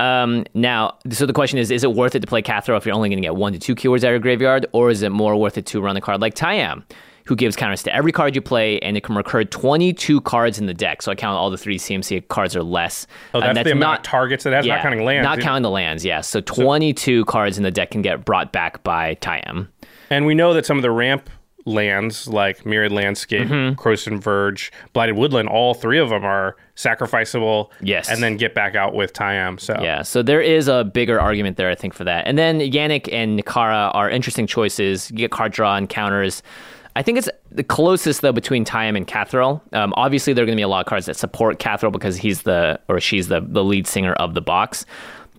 [0.00, 2.96] Um, now, so the question is, is it worth it to play Cathro if you're
[2.96, 5.10] only going to get one to two keywords out of your graveyard, or is it
[5.10, 6.82] more worth it to run a card like Tayam,
[7.26, 10.66] who gives counters to every card you play, and it can recur 22 cards in
[10.66, 11.02] the deck?
[11.02, 13.06] So I count all the three CMC cards or less.
[13.34, 15.24] Oh, And that's, the amount of targets it has, not counting lands.
[15.24, 16.20] Not counting the lands, yeah.
[16.20, 19.68] So 22 cards in the deck can get brought back by Tayam.
[20.10, 21.28] And we know that some of the ramp
[21.64, 23.74] lands, like Myriad Landscape, Mm-hmm.
[23.80, 27.70] Krosan Verge, Blighted Woodland, all three of them are sacrificable.
[27.80, 28.08] Yes.
[28.08, 29.58] And then get back out with Tayam.
[29.60, 32.26] So Yeah, so there is a bigger argument there, I think, for that.
[32.26, 35.10] And then Yannick and Nikara are interesting choices.
[35.10, 36.42] You get card draw and counters.
[36.96, 39.60] I think it's the closest though between Tayam and Kathril.
[39.74, 42.16] Um, obviously, there are going to be a lot of cards that support Kathril because
[42.16, 44.86] he's the or she's the the lead singer of the box.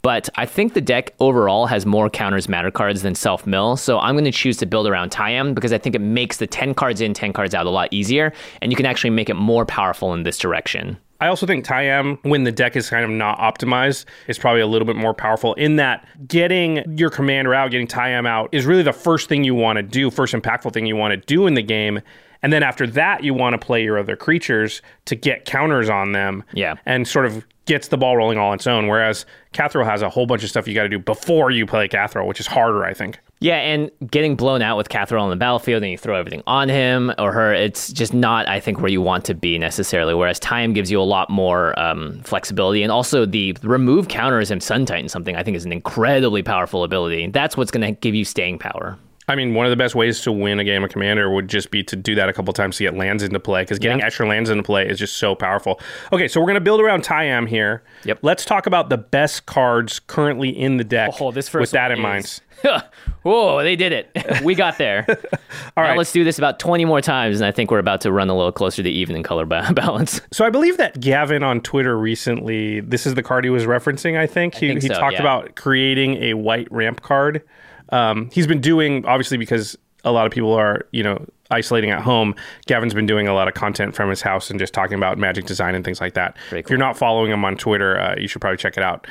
[0.04, 3.76] But I think the deck overall has more counters matter cards than self mill.
[3.76, 6.46] So I'm going to choose to build around Tayam because I think it makes the
[6.46, 8.34] 10 cards in, 10 cards out a lot easier.
[8.62, 10.98] And you can actually make it more powerful in this direction.
[11.19, 14.67] I also think Tayam, when the deck is kind of not optimized, is probably a
[14.67, 18.84] little bit more powerful in that getting your commander out, getting Tayam out, is really
[18.84, 21.56] the first thing you want to do, first impactful thing you want to do in
[21.56, 22.01] the game.
[22.43, 26.12] And then after that, you want to play your other creatures to get counters on
[26.12, 26.43] them.
[26.53, 26.75] Yeah.
[26.86, 28.88] And sort of gets the ball rolling all on its own.
[28.88, 31.88] Whereas Catherall has a whole bunch of stuff you got to do before you play
[31.88, 33.19] Catherall, which is harder, I think.
[33.39, 36.69] Yeah, and getting blown out with Catherall on the battlefield and you throw everything on
[36.69, 40.15] him or her, it's just not, I think, where you want to be necessarily.
[40.15, 42.82] Whereas Tayam gives you a lot more um, flexibility.
[42.82, 46.84] And also, the remove counters and Sun Titan something I think is an incredibly powerful
[46.84, 47.28] ability.
[47.28, 48.97] That's what's going to give you staying power.
[49.30, 51.69] I mean, one of the best ways to win a game of Commander would just
[51.69, 54.06] be to do that a couple times to get lands into play because getting Yeah.
[54.06, 55.82] extra lands into play is just so powerful.
[56.13, 57.84] Okay, so we're going to build around Tayam here.
[58.06, 58.19] Yep.
[58.21, 61.89] Let's talk about the best cards currently in the deck Oh, this with first that
[61.89, 62.39] one in mind.
[63.24, 64.41] Whoa, they did it.
[64.43, 65.06] we got there.
[65.78, 65.98] All right.
[65.98, 68.36] let's do this about 20 more times, and I think we're about to run a
[68.36, 70.22] little closer to even in color ba- balance.
[70.32, 74.17] So I believe that Gavin on Twitter recently, this is the card he was referencing,
[74.17, 74.56] I think.
[74.56, 75.22] he think he so, talked yeah.
[75.22, 77.43] about creating a white ramp card.
[77.89, 82.02] Um, he's been doing, obviously, because a lot of people are, you know, isolating at
[82.02, 82.36] home.
[82.65, 85.46] Gavin's been doing a lot of content from his house and just talking about magic
[85.46, 86.38] design and things like that.
[86.50, 89.08] Very If you're not following him on Twitter, uh, you should probably check it out.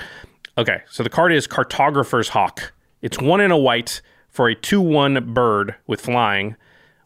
[0.58, 2.72] Okay, so the card is Cartographer's Hawk.
[3.02, 6.56] It's one in a white for a 2 1 bird with flying.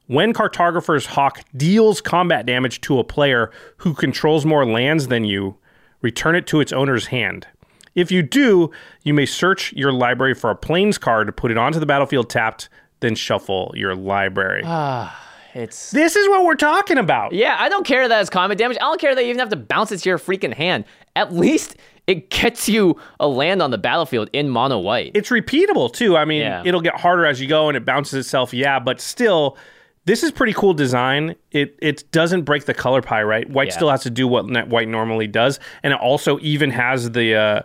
[0.06, 5.56] When Cartographer's Hawk deals combat damage to a player who controls more lands than you,
[6.02, 7.46] return it to its owner's hand.
[7.94, 8.70] If you do,
[9.02, 12.30] you may search your library for a plains card, to put it onto the battlefield
[12.30, 12.68] tapped,
[13.00, 14.62] then shuffle your library.
[14.64, 15.26] Ah.
[15.54, 17.32] It's this is what we're talking about.
[17.32, 18.76] Yeah, I don't care that it's combat damage.
[18.76, 20.84] I don't care that you even have to bounce it to your freaking hand.
[21.16, 21.76] At least
[22.10, 25.12] it gets you a land on the battlefield in mono white.
[25.14, 26.16] It's repeatable too.
[26.16, 26.62] I mean, Yeah.
[26.64, 29.56] it'll get harder as you go and it bounces itself, yeah, but still
[30.06, 31.36] this is pretty cool design.
[31.52, 33.48] It it doesn't break the color pie, right?
[33.48, 33.74] White Yeah.
[33.74, 37.62] still has to do what white normally does, and it also even has the uh,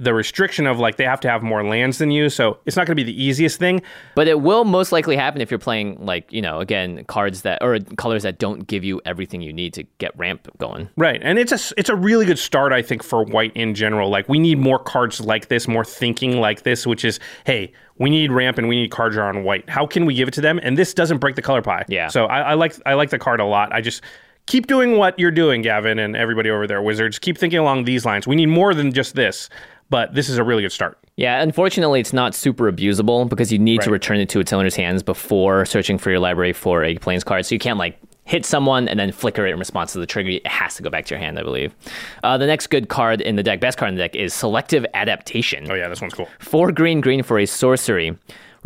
[0.00, 2.86] the restriction of like they have to have more lands than you, so it's not
[2.86, 3.82] going to be the easiest thing.
[4.14, 7.62] But it will most likely happen if you're playing like, you know, again, cards that
[7.62, 10.88] or colors that don't give you everything you need to get ramp going.
[10.96, 14.10] Right, and it's a it's a really good start, I think, for white in general.
[14.10, 18.10] Like we need more cards like this, more thinking like this, which is, hey, we
[18.10, 19.68] need ramp and we need card draw on white.
[19.68, 20.60] How can we give it to them?
[20.62, 21.84] And this doesn't break the color pie.
[21.88, 22.08] Yeah.
[22.08, 23.72] So I, I like I like the card a lot.
[23.72, 24.02] I just
[24.48, 27.18] keep doing what you're doing, Gavin, and everybody over there, Wizards.
[27.18, 28.26] Keep thinking along these lines.
[28.26, 29.48] We need more than just this,
[29.90, 30.98] but this is a really good start.
[31.16, 34.76] Yeah, unfortunately, it's not super abusable because you need to return it to its owner's
[34.76, 37.44] hands before searching for your library for a planes card.
[37.44, 40.30] So you can't like hit someone and then flicker it in response to the trigger.
[40.30, 41.74] It has to go back to your hand, I believe.
[42.22, 44.86] Uh, the next good card in the deck, best card in the deck, is Selective
[44.94, 45.66] Adaptation.
[45.70, 46.28] Oh yeah, this one's cool.
[46.38, 48.16] Four green, green for a sorcery.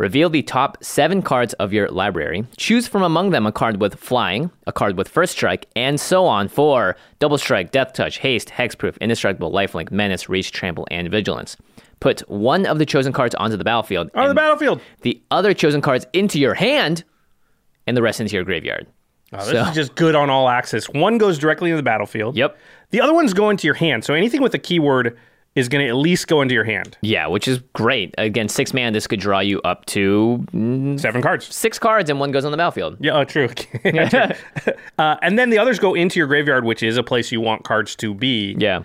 [0.03, 2.45] Reveal the top seven cards of your library.
[2.57, 6.25] Choose from among them a card with flying, a card with first strike, and so
[6.25, 11.55] on for double strike, death touch, haste, hexproof, indestructible, lifelink, menace, reach, trample, and vigilance.
[12.01, 14.81] Put one of the chosen cards onto the battlefield, On the battlefield.
[15.03, 17.05] the other chosen cards into your hand,
[17.87, 18.85] and the rest into your graveyard.
[19.31, 20.87] Oh, this So- is just good on all axes.
[20.89, 22.35] One goes directly into the battlefield.
[22.35, 22.57] Yep.
[22.89, 24.03] The other one's going to your hand.
[24.03, 25.17] So anything with a keyword
[25.55, 26.97] is going to at least go into your hand.
[27.01, 28.13] Yeah, which is great.
[28.17, 31.53] Again, six man, this could draw you up to mm, Seven cards.
[31.53, 32.97] six cards, and one goes on the battlefield.
[32.99, 33.49] Yeah, oh, true.
[34.97, 37.63] uh, and then the others go into your graveyard, which is a place you want
[37.63, 38.55] cards to be.
[38.57, 38.83] Yeah.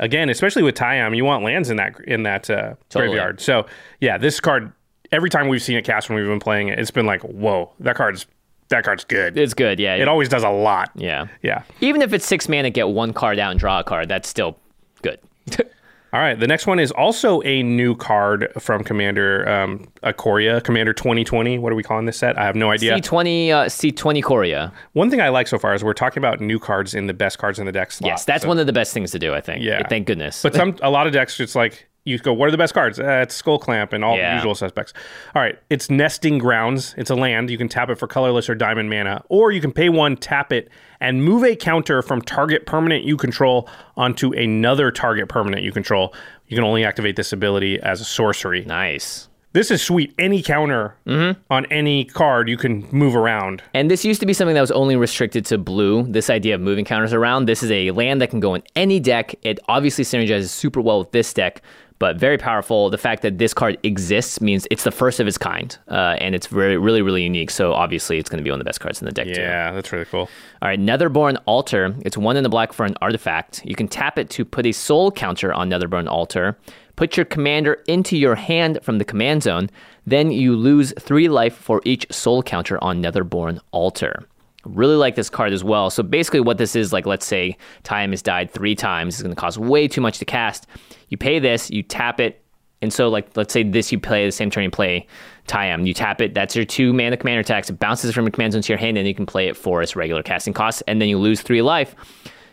[0.00, 3.08] Again, especially with Tayam, you want lands in that in that uh, Totally.
[3.12, 3.40] graveyard.
[3.40, 3.66] So
[4.00, 4.72] yeah, this card.
[5.10, 7.72] Every time we've seen it cast when we've been playing it, it's been like, whoa,
[7.80, 8.26] that card's
[8.68, 9.38] that card's good.
[9.38, 9.80] It's good.
[9.80, 9.94] Yeah.
[9.96, 10.90] it always does a lot.
[10.94, 11.28] yeah.
[11.42, 11.62] Yeah.
[11.80, 14.08] Even if it's six mana, get one card out and draw a card.
[14.08, 14.58] That's still
[15.02, 15.18] good.
[16.12, 16.38] All right.
[16.38, 21.58] The next one is also a new card from Commander um, Commander 2020.
[21.58, 22.38] What are we calling this set?
[22.38, 22.94] I have no idea.
[22.94, 24.72] C twenty, uh, C twenty Korea.
[24.94, 27.38] One thing I like so far is we're talking about new cards in the best
[27.38, 28.08] cards in the deck slot.
[28.08, 29.34] Yes, that's So- one of the best things to do.
[29.34, 29.62] I think.
[29.62, 29.86] Yeah.
[29.86, 30.42] Thank goodness.
[30.42, 32.98] But some a lot of decks, it's like you go, what are the best cards?
[32.98, 34.30] Uh, it's Skullclamp and all Yeah.
[34.30, 34.92] the usual suspects.
[35.34, 36.94] All right, it's Nesting Grounds.
[36.98, 37.50] It's a land.
[37.50, 40.52] You can tap it for colorless or diamond mana, or you can pay one, tap
[40.52, 40.68] it,
[41.00, 46.12] and move a counter from target permanent you control onto another target permanent you control.
[46.48, 48.64] You can only activate this ability as a sorcery.
[48.64, 49.26] nice.
[49.54, 50.14] This is sweet.
[50.18, 51.40] Any counter Mm-hmm.
[51.50, 53.62] on any card you can move around.
[53.72, 56.02] And this used to be something that was only restricted to blue.
[56.02, 57.46] This idea of moving counters around.
[57.46, 59.34] This is a land that can go in any deck.
[59.42, 61.62] It obviously synergizes super well with this deck,
[61.98, 62.90] but very powerful.
[62.90, 66.34] The fact that this card exists means it's the first of its kind, uh, and
[66.34, 67.50] it's very, really, really unique.
[67.50, 69.40] So obviously, it's going to be one of the best cards in the deck too.
[69.40, 70.28] Yeah, that's really cool.
[70.62, 71.94] All right, Netherborn Altar.
[72.02, 73.62] It's one in the black for an artifact.
[73.64, 76.56] You can tap it to put a soul counter on Netherborn Altar.
[76.96, 79.70] Put your commander into your hand from the command zone.
[80.04, 84.26] Then you lose three life for each soul counter on Netherborn Altar.
[84.68, 85.90] Really like this card as well.
[85.90, 89.14] So basically, what this is like, let's say Tayam has died three times.
[89.14, 90.66] It's going to cost way too much to cast.
[91.08, 92.42] You pay this, you tap it,
[92.80, 95.06] and so, like, let's say this you play the same turn you play
[95.48, 95.86] Tayam.
[95.86, 97.68] You tap it, that's your two mana commander tax.
[97.70, 99.82] It bounces from your command zone to your hand, and you can play it for
[99.82, 101.94] its regular casting cost, and then you lose three life.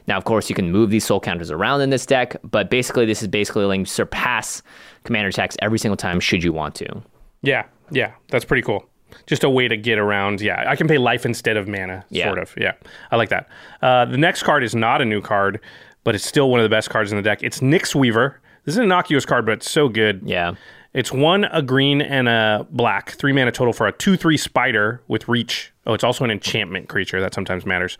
[0.07, 3.05] Now, of course, you can move these soul counters around in this deck, but basically,
[3.05, 4.63] this is basically letting you surpass
[5.03, 7.03] commander tax every single time should you want to.
[7.41, 8.87] Yeah, yeah, that's pretty cool.
[9.27, 10.41] Just a way to get around.
[10.41, 12.25] Yeah, I can pay life instead of mana, Yeah.
[12.25, 12.53] sort of.
[12.57, 12.73] Yeah,
[13.11, 13.47] I like that.
[13.81, 15.59] Uh, the next card is not a new card,
[16.03, 17.41] but it's still one of the best cards in the deck.
[17.43, 18.39] It's Nyx Weaver.
[18.65, 20.21] This is an innocuous card, but it's so good.
[20.25, 20.53] Yeah.
[20.93, 25.01] It's one a green and a black, three mana total for a two three spider
[25.09, 25.73] with reach.
[25.85, 27.97] Oh, it's also an enchantment creature that sometimes matters.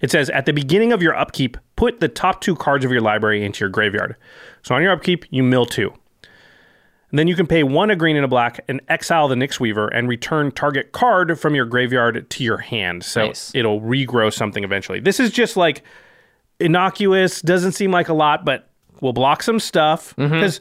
[0.00, 3.00] It says at the beginning of your upkeep, put the top two cards of your
[3.00, 4.14] library into your graveyard.
[4.62, 5.92] So on your upkeep, you mill two.
[7.16, 9.58] And then you can pay one a green and a black and exile the Nyx
[9.58, 13.04] Weaver and return target card from your graveyard to your hand.
[13.04, 13.54] So Nice.
[13.54, 15.00] it'll regrow something eventually.
[15.00, 15.82] This is just like
[16.60, 18.68] innocuous, doesn't seem like a lot, but
[19.00, 20.30] will block some stuff mm-hmm.
[20.30, 20.60] because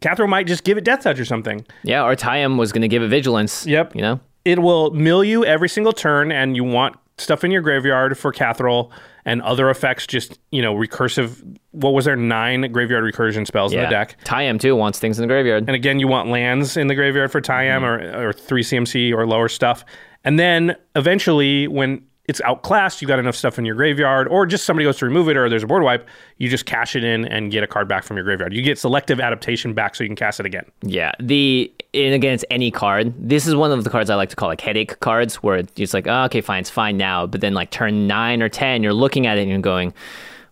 [0.00, 1.66] Cathro might just give it Death Touch or something.
[1.82, 3.66] Yeah, or Tayam was going to give it vigilance.
[3.66, 3.96] Yep.
[3.96, 4.20] You know?
[4.44, 8.32] It will mill you every single turn, and you want stuff in your graveyard for
[8.32, 8.92] Cathrol
[9.26, 10.06] and other effects.
[10.06, 11.58] Just you know, recursive.
[11.72, 12.16] What was there?
[12.16, 14.16] Nine graveyard recursion spells in the deck.
[14.24, 15.64] Tayam, too, wants things in the graveyard.
[15.66, 18.16] And again, you want lands in the graveyard for Tayam mm-hmm.
[18.16, 19.84] or, or 3 CMC or lower stuff.
[20.24, 24.64] And then eventually, when it's outclassed, you got enough stuff in your graveyard, or just
[24.64, 26.08] somebody goes to remove it, or there's a board wipe,
[26.38, 28.52] you just cash it in and get a card back from your graveyard.
[28.52, 30.64] You get selective adaptation back so you can cast it again.
[30.82, 33.14] Yeah, the and again, it's any card.
[33.18, 35.94] This is one of the cards I like to call like headache cards, where it's
[35.94, 38.92] like, oh, okay, fine, it's fine now, but then like turn nine or ten, you're
[38.92, 39.94] looking at it and you're going,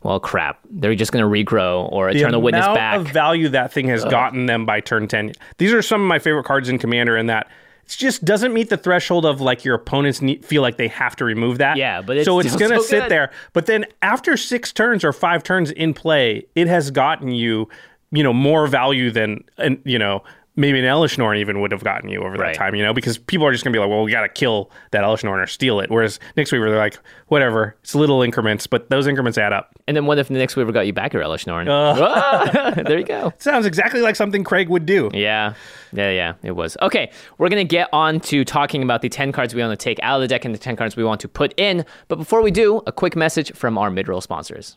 [0.05, 2.97] well, crap, they're just going to regrow or turn the witness amount back.
[3.01, 5.33] of value that thing has gotten them by turn 10.
[5.57, 7.51] These are some of my favorite cards in Commander in that
[7.87, 11.17] it just doesn't meet the threshold of like your opponents need, feel like they have
[11.17, 11.79] to remove that.
[11.79, 13.31] Yeah, but it's so it's going to so sit there.
[13.55, 17.71] But then after six turns or five turns in play, it has gotten you,
[18.11, 20.23] you know, more value than, and you know,
[20.57, 22.55] maybe an Elesh Norn even would have gotten you over that Right.
[22.55, 24.29] time, you know, because people are just going to be like, well, we got to
[24.29, 25.91] kill that Elesh Norn or steal it.
[25.91, 29.71] Whereas Nyx Weaver, they're like, whatever, it's little increments, but those increments add up.
[29.89, 31.67] and then what if the Nyx Weaver got you back your Elesh Norn?
[31.69, 33.33] Ah, there you go.
[33.39, 35.11] Sounds exactly like something Craig would do.
[35.13, 35.55] Yeah,
[35.93, 36.77] yeah, yeah, it was.
[36.83, 39.83] Okay, we're going to get on to talking about the 10 cards we want to
[39.83, 41.85] take out of the deck and the 10 cards we want to put in.
[42.09, 44.77] But before we do, a quick message from our mid-roll sponsors.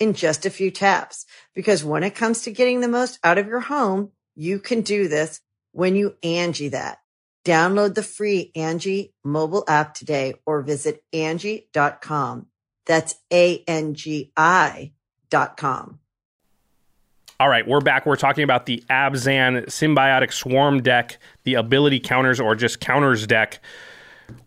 [0.00, 1.26] in just a few taps.
[1.54, 5.06] Because when it comes to getting the most out of your home, you can do
[5.06, 6.98] this when you Angie that.
[7.44, 12.46] Download the free Angie mobile app today or visit Angie.com.
[12.86, 14.92] That's A-N-G-I
[15.30, 16.00] dot com.
[17.38, 18.04] All right, we're back.
[18.04, 23.60] We're talking about the Abzan Symbiotic Swarm deck, the ability counters or just counters deck.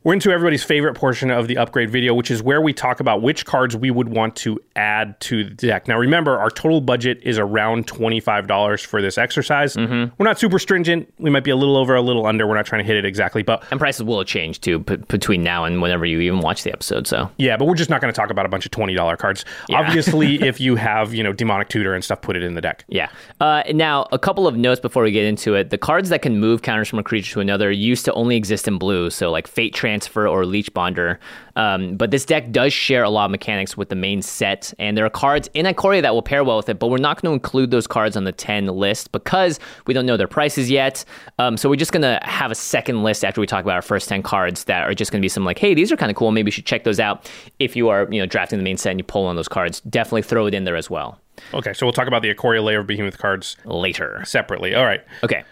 [0.04, 3.22] We're into everybody's favorite portion of the upgrade video, which is where we talk about
[3.22, 5.88] which cards we would want to add to the deck.
[5.88, 9.76] Now, remember, our total budget is around $25 for this exercise.
[9.78, 11.14] We're not super stringent.
[11.18, 12.46] We might be a little over, a little under.
[12.48, 15.44] We're not trying to hit it exactly, but And prices will change too p- between
[15.44, 17.08] now and whenever you even watch the episode.
[17.08, 19.46] So yeah, but we're just not going to talk about a bunch of $20 cards.
[19.72, 22.86] Obviously, if you have, you know, Demonic Tutor and stuff, put it in the deck.
[22.88, 23.10] yeah.
[23.40, 25.70] Uh, now a couple of notes before we get into it.
[25.70, 28.68] The cards that can move counters from a creature to another used to only exist
[28.68, 31.20] in blue, so like Fate Transfer or Leech Bonder.
[31.56, 34.98] Um, but this deck does share a lot of mechanics with the main set, and
[34.98, 36.80] there are cards in Ikoria that will pair well with it.
[36.80, 40.06] But we're not going to include those cards on the ten list because we don't
[40.06, 41.06] know their prices yet.
[41.40, 43.82] Um, so we're just going to have a second list after we talk about our
[43.82, 46.10] first ten cards that are just going to be some like, hey, these are kind
[46.10, 46.32] of cool.
[46.32, 48.92] Maybe you should check those out if you are you know drafting the main set
[48.92, 49.82] and you pull of those cards.
[49.82, 51.20] Definitely throw it in there as well
[51.54, 54.22] Okay, so we'll talk about the Ikoria Lair of Behemoth cards later.
[54.26, 54.76] separately.
[54.76, 55.04] All right.
[55.24, 55.44] Okay.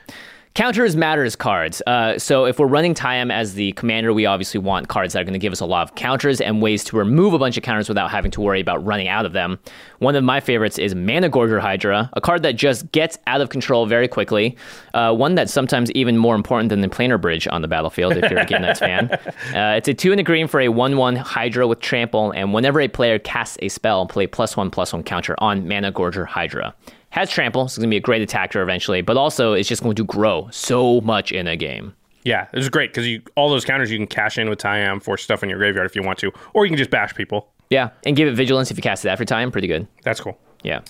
[0.53, 1.81] Counters matters cards.
[1.87, 5.23] Uh, so if we're running Tayam as the commander, we obviously want cards that are
[5.23, 7.63] going to give us a lot of counters and ways to remove a bunch of
[7.63, 9.59] counters without having to worry about running out of them.
[9.99, 13.85] One of my favorites is Managorger Hydra, a card that just gets out of control
[13.85, 14.57] very quickly.
[14.93, 18.29] Uh, one that's sometimes even more important than the Planar Bridge on the battlefield if
[18.29, 19.09] you're a Game Knights fan.
[19.51, 22.79] Uh, it's a two and a green for a one-one Hydra with Trample, and whenever
[22.79, 26.73] a player casts a spell, play plus one plus one counter on Managorger Hydra
[27.11, 29.83] has trample, so it's going to be a great attacker eventually, but also it's just
[29.83, 31.93] going to grow so much in a game.
[32.23, 35.01] Yeah, this is great because you all those counters you can cash in with Tayam
[35.01, 37.47] for stuff in your graveyard if you want to, or you can just bash people.
[37.69, 39.51] Yeah, and give it vigilance if you cast it after Tayam.
[39.51, 39.87] Pretty good.
[40.03, 40.37] That's cool.
[40.63, 40.81] Yeah.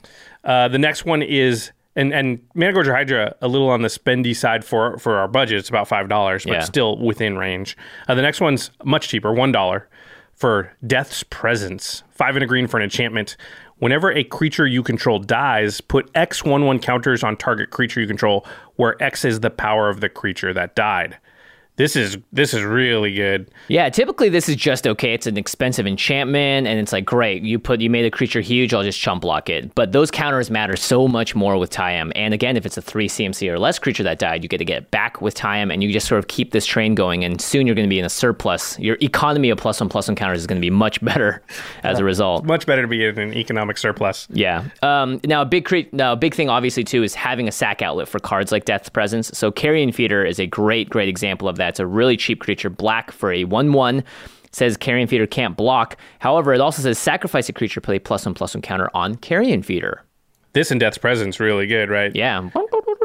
[0.43, 4.36] Uh, the next one is and and Mana Managorger Hydra a little on the spendy
[4.36, 5.60] side for for our budget.
[5.60, 6.60] It's about five dollars, but Yeah.
[6.62, 7.77] still within range.
[8.10, 9.88] Uh, the next one's much cheaper, one dollar
[10.36, 13.38] for Death's Presence, five and a green for an enchantment.
[13.81, 18.05] Whenever a creature you control dies, put X one one counters on target creature you
[18.05, 21.17] control, where X is the power of the creature that died.
[21.78, 23.49] This is this is really good.
[23.69, 25.13] Yeah, typically this is just okay.
[25.13, 27.43] It's an expensive enchantment, and it's like great.
[27.43, 29.74] You put you made a creature huge, I'll just chump block it.
[29.74, 32.11] But those counters matter so much more with Tayam.
[32.13, 34.65] And again, if it's a three CMC or less creature that died, you get to
[34.65, 37.24] get it back with Tayam, and you just sort of keep this train going.
[37.24, 38.78] And soon you're going to be in a surplus.
[38.78, 41.41] Your economy of plus one plus one counters is going to be much better
[41.84, 42.43] as a result.
[42.43, 44.28] Much better to be in an economic surplus.
[44.30, 44.65] Yeah.
[44.82, 47.82] Um, now, a big cre- now a big thing, obviously, too, is having a sack
[47.82, 49.32] outlet for cards like Death's Presence.
[49.34, 51.70] So, Carrion Feeder is a great, great example of that.
[51.70, 54.03] It's a really cheap creature, black for a one-one.
[54.53, 55.95] Says Carrion Feeder can't block.
[56.20, 59.64] However, it also says sacrifice a creature, play plus one plus one counter on Carrion
[59.64, 60.03] Feeder.
[60.53, 62.14] This and Death's Presence really good, right?
[62.14, 62.49] Yeah.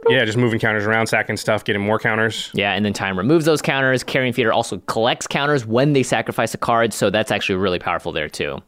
[0.08, 2.50] Yeah, just moving counters around, sacking stuff, getting more counters.
[2.54, 4.02] Yeah, and then Tayam removes those counters.
[4.02, 8.12] Carrion Feeder also collects counters when they sacrifice a card, so that's actually really powerful
[8.12, 8.60] there too.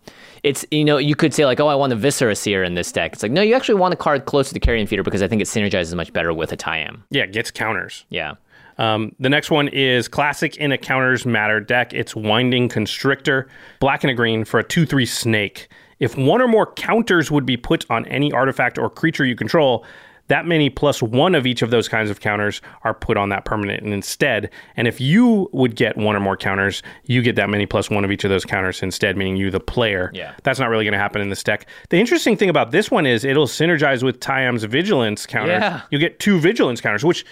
[0.44, 2.92] It's you know you could say like oh I want a Viscera Seer in this
[2.92, 3.12] deck.
[3.12, 5.28] It's like no you actually want a card closer to the Carrion Feeder because I
[5.28, 7.02] think it synergizes much better with a Tayam.
[7.10, 8.04] Yeah, gets counters.
[8.08, 8.34] Yeah.
[8.78, 11.92] Um, the next one is classic in a counters matter deck.
[11.92, 13.48] It's Winding Constrictor,
[13.80, 15.68] black and a green for a 2 3 snake.
[15.98, 19.84] If one or more counters would be put on any artifact or creature you control,
[20.28, 23.44] that many plus one of each of those kinds of counters are put on that
[23.44, 24.50] permanent instead.
[24.76, 28.04] And if you would get one or more counters, you get that many plus one
[28.04, 30.10] of each of those counters instead, meaning you, the player.
[30.14, 30.34] Yeah.
[30.42, 31.66] That's not really going to happen in this deck.
[31.88, 35.60] The interesting thing about this one is it'll synergize with Tayam's Vigilance counters.
[35.62, 35.80] Yeah.
[35.90, 37.24] You get two Vigilance counters, which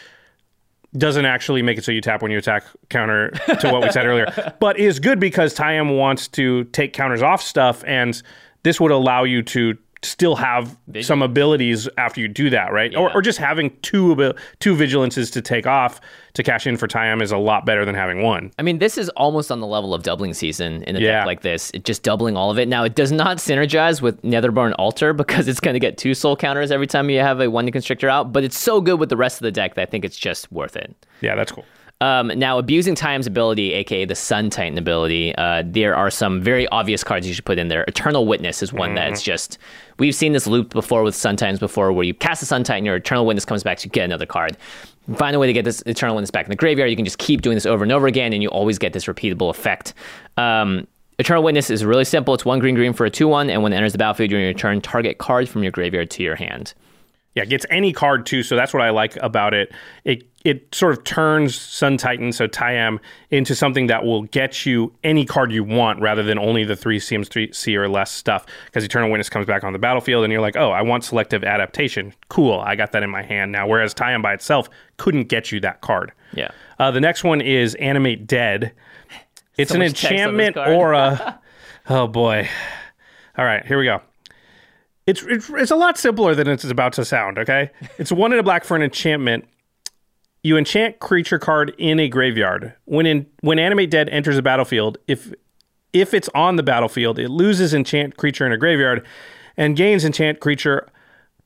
[0.99, 3.31] doesn't actually make it so you tap when you attack counter
[3.61, 7.43] to what we said earlier, but is good because Tayam wants to take counters off
[7.43, 8.21] stuff, and
[8.63, 9.77] this would allow you to
[10.07, 12.95] still have some abilities after you do that, right?
[12.95, 16.01] Or, or just having two abil- two vigilances to take off
[16.35, 18.53] to cash in for Tayam is a lot better than having one.
[18.59, 21.19] I mean, this is almost on the level of doubling season in a Yeah.
[21.19, 21.71] deck like this.
[21.73, 22.69] It just doubling all of it.
[22.69, 26.37] Now, it does not synergize with Netherborn Altar because it's going to get two soul
[26.37, 29.17] counters every time you have a one constrictor out, but it's so good with the
[29.17, 30.95] rest of the deck that I think it's just worth it.
[31.23, 31.65] Yeah, that's cool.
[32.03, 36.69] Um, now, abusing Tayam's ability, aka the Sun Titan ability, uh, there are some very
[36.69, 37.85] obvious cards you should put in there.
[37.85, 39.57] Eternal Witness is one that's just.
[39.99, 42.85] We've seen this loop before with Sun Titans before, where you cast a Sun Titan,
[42.85, 44.59] your Eternal Witness comes back, so you get another card.
[45.15, 46.91] Find a way to get this Eternal Witness back in the graveyard.
[46.91, 49.07] You can just keep doing this over and over again, and you always get this
[49.07, 49.95] repeatable effect.
[50.37, 50.87] Um,
[51.19, 52.35] Eternal Witness is really simple.
[52.35, 54.37] It's one green green for a 2 1, and when it enters the battlefield, you
[54.37, 56.75] return target card from your graveyard to your hand.
[57.37, 59.71] Yeah, it gets any card too, so that's what I like about it.
[60.05, 62.99] It it sort of turns Sun Titan, so Tayam,
[63.31, 66.99] into something that will get you any card you want rather than only the three
[66.99, 68.47] CMC or less stuff.
[68.65, 71.45] Because Eternal Witness comes back on the battlefield and you're like, oh, I want selective
[71.45, 72.15] adaptation.
[72.29, 73.69] Cool, I got that in my hand now.
[73.69, 76.13] Whereas Tayam by itself couldn't get you that card.
[76.33, 76.53] Yeah.
[76.79, 78.73] Uh, the next one is Animate Dead.
[79.59, 81.41] It's So an much text on this enchantment aura.
[81.91, 82.49] oh boy.
[83.37, 84.01] All right, here we go.
[85.07, 87.39] It's, it's it's a lot simpler than it's about to sound.
[87.39, 89.47] Okay, it's one in a black for an enchantment.
[90.43, 92.75] You enchant creature card in a graveyard.
[92.85, 95.33] When in when animate dead enters a battlefield, if
[95.93, 99.07] if it's on the battlefield, it loses enchant creature in a graveyard,
[99.57, 100.89] and gains enchant creature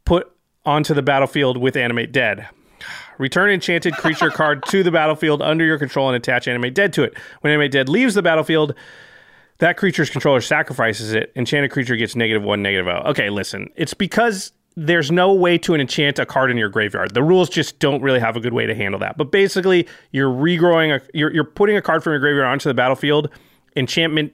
[0.04, 0.30] put
[0.64, 2.48] onto the battlefield with animate dead.
[3.18, 7.02] Return enchanted creature card to the battlefield under your control and attach animate dead to
[7.02, 7.14] it.
[7.42, 8.74] When animate dead leaves the battlefield,
[9.60, 11.32] that creature's controller sacrifices it.
[11.36, 13.10] Enchanted creature gets negative one, negative O.
[13.10, 13.68] Okay, listen.
[13.76, 17.14] It's because there's no way to enchant a card in your graveyard.
[17.14, 19.16] The rules just don't really have a good way to handle that.
[19.16, 22.74] But basically, you're regrowing a you're, you're putting a card from your graveyard onto the
[22.74, 23.30] battlefield.
[23.76, 24.32] Enchantment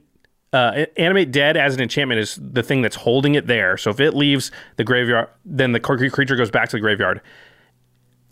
[0.52, 3.76] uh, animate dead as an enchantment is the thing that's holding it there.
[3.76, 7.20] So if it leaves the graveyard, then the creature goes back to the graveyard.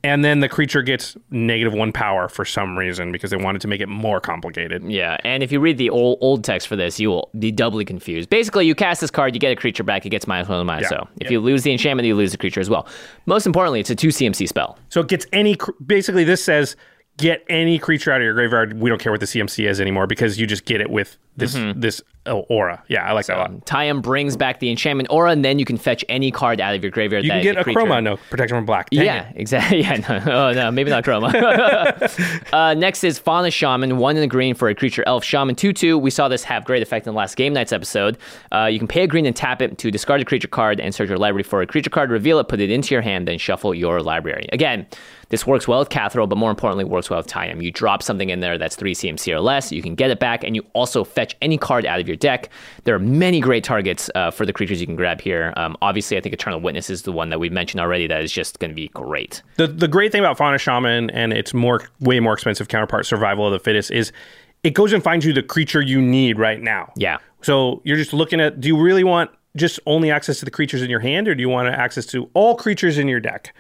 [0.05, 3.69] And then the creature gets negative one power for some reason because they wanted to
[3.69, 4.85] make it more complicated.
[4.85, 7.85] Yeah, and if you read the old old text for this, you will be doubly
[7.87, 8.29] confused.
[8.29, 10.85] Basically, you cast this card, you get a creature back, it gets minus one minus
[10.85, 10.99] Yeah.
[11.01, 11.09] so.
[11.21, 12.87] If you lose the enchantment, you lose the creature as well.
[13.27, 14.79] Most importantly, it's a two CMC spell.
[14.91, 15.57] So it gets any.
[15.57, 16.77] cr- Basically, this says
[17.17, 18.79] get any creature out of your graveyard.
[18.79, 21.55] We don't care what the CMC is anymore because you just get it with this
[21.55, 21.81] mm-hmm.
[21.81, 22.83] this oh, aura.
[22.89, 23.67] Yeah, I like that a lot.
[23.67, 26.83] Tayam brings back the enchantment aura, and then you can fetch any card out of
[26.83, 27.25] your graveyard.
[27.25, 27.81] You can get a creature.
[27.81, 28.91] Akroma, no protection from black.
[28.91, 29.37] Dang Yeah, it.
[29.37, 29.75] exactly.
[29.85, 31.33] Yeah, no, oh no, maybe not Akroma.
[32.53, 35.73] uh, next is Fauna Shaman, one in the green for a creature elf shaman two
[35.73, 35.99] two.
[35.99, 38.17] We saw this have great effect in the last game nights episode.
[38.53, 40.95] Uh, you can pay a green and tap it to discard a creature card and
[40.95, 43.39] search your library for a creature card, reveal it, put it into your hand, then
[43.39, 44.49] shuffle your library.
[44.53, 44.87] Again,
[45.29, 47.63] this works well with Kathril, but more importantly, works well with Tyam.
[47.63, 50.45] You drop something in there that's three CMC or less, you can get it back,
[50.45, 52.51] and you also fetch fetch any card out of your deck.
[52.85, 55.53] There are many great targets uh, for the creatures you can grab here.
[55.57, 58.33] Um, obviously, I think Eternal Witness is the one that we've mentioned already that is
[58.33, 59.43] just going to be great.
[59.57, 63.47] The the great thing about Fauna Shaman and its more way more expensive counterpart, Survival
[63.47, 64.13] of the Fittest, is
[64.63, 66.93] it goes and finds you the creature you need right now.
[66.97, 67.19] Yeah.
[67.43, 70.83] So you're just looking at do you really want just only access to the creatures
[70.83, 73.55] in your hand, or do you want access to all creatures in your deck?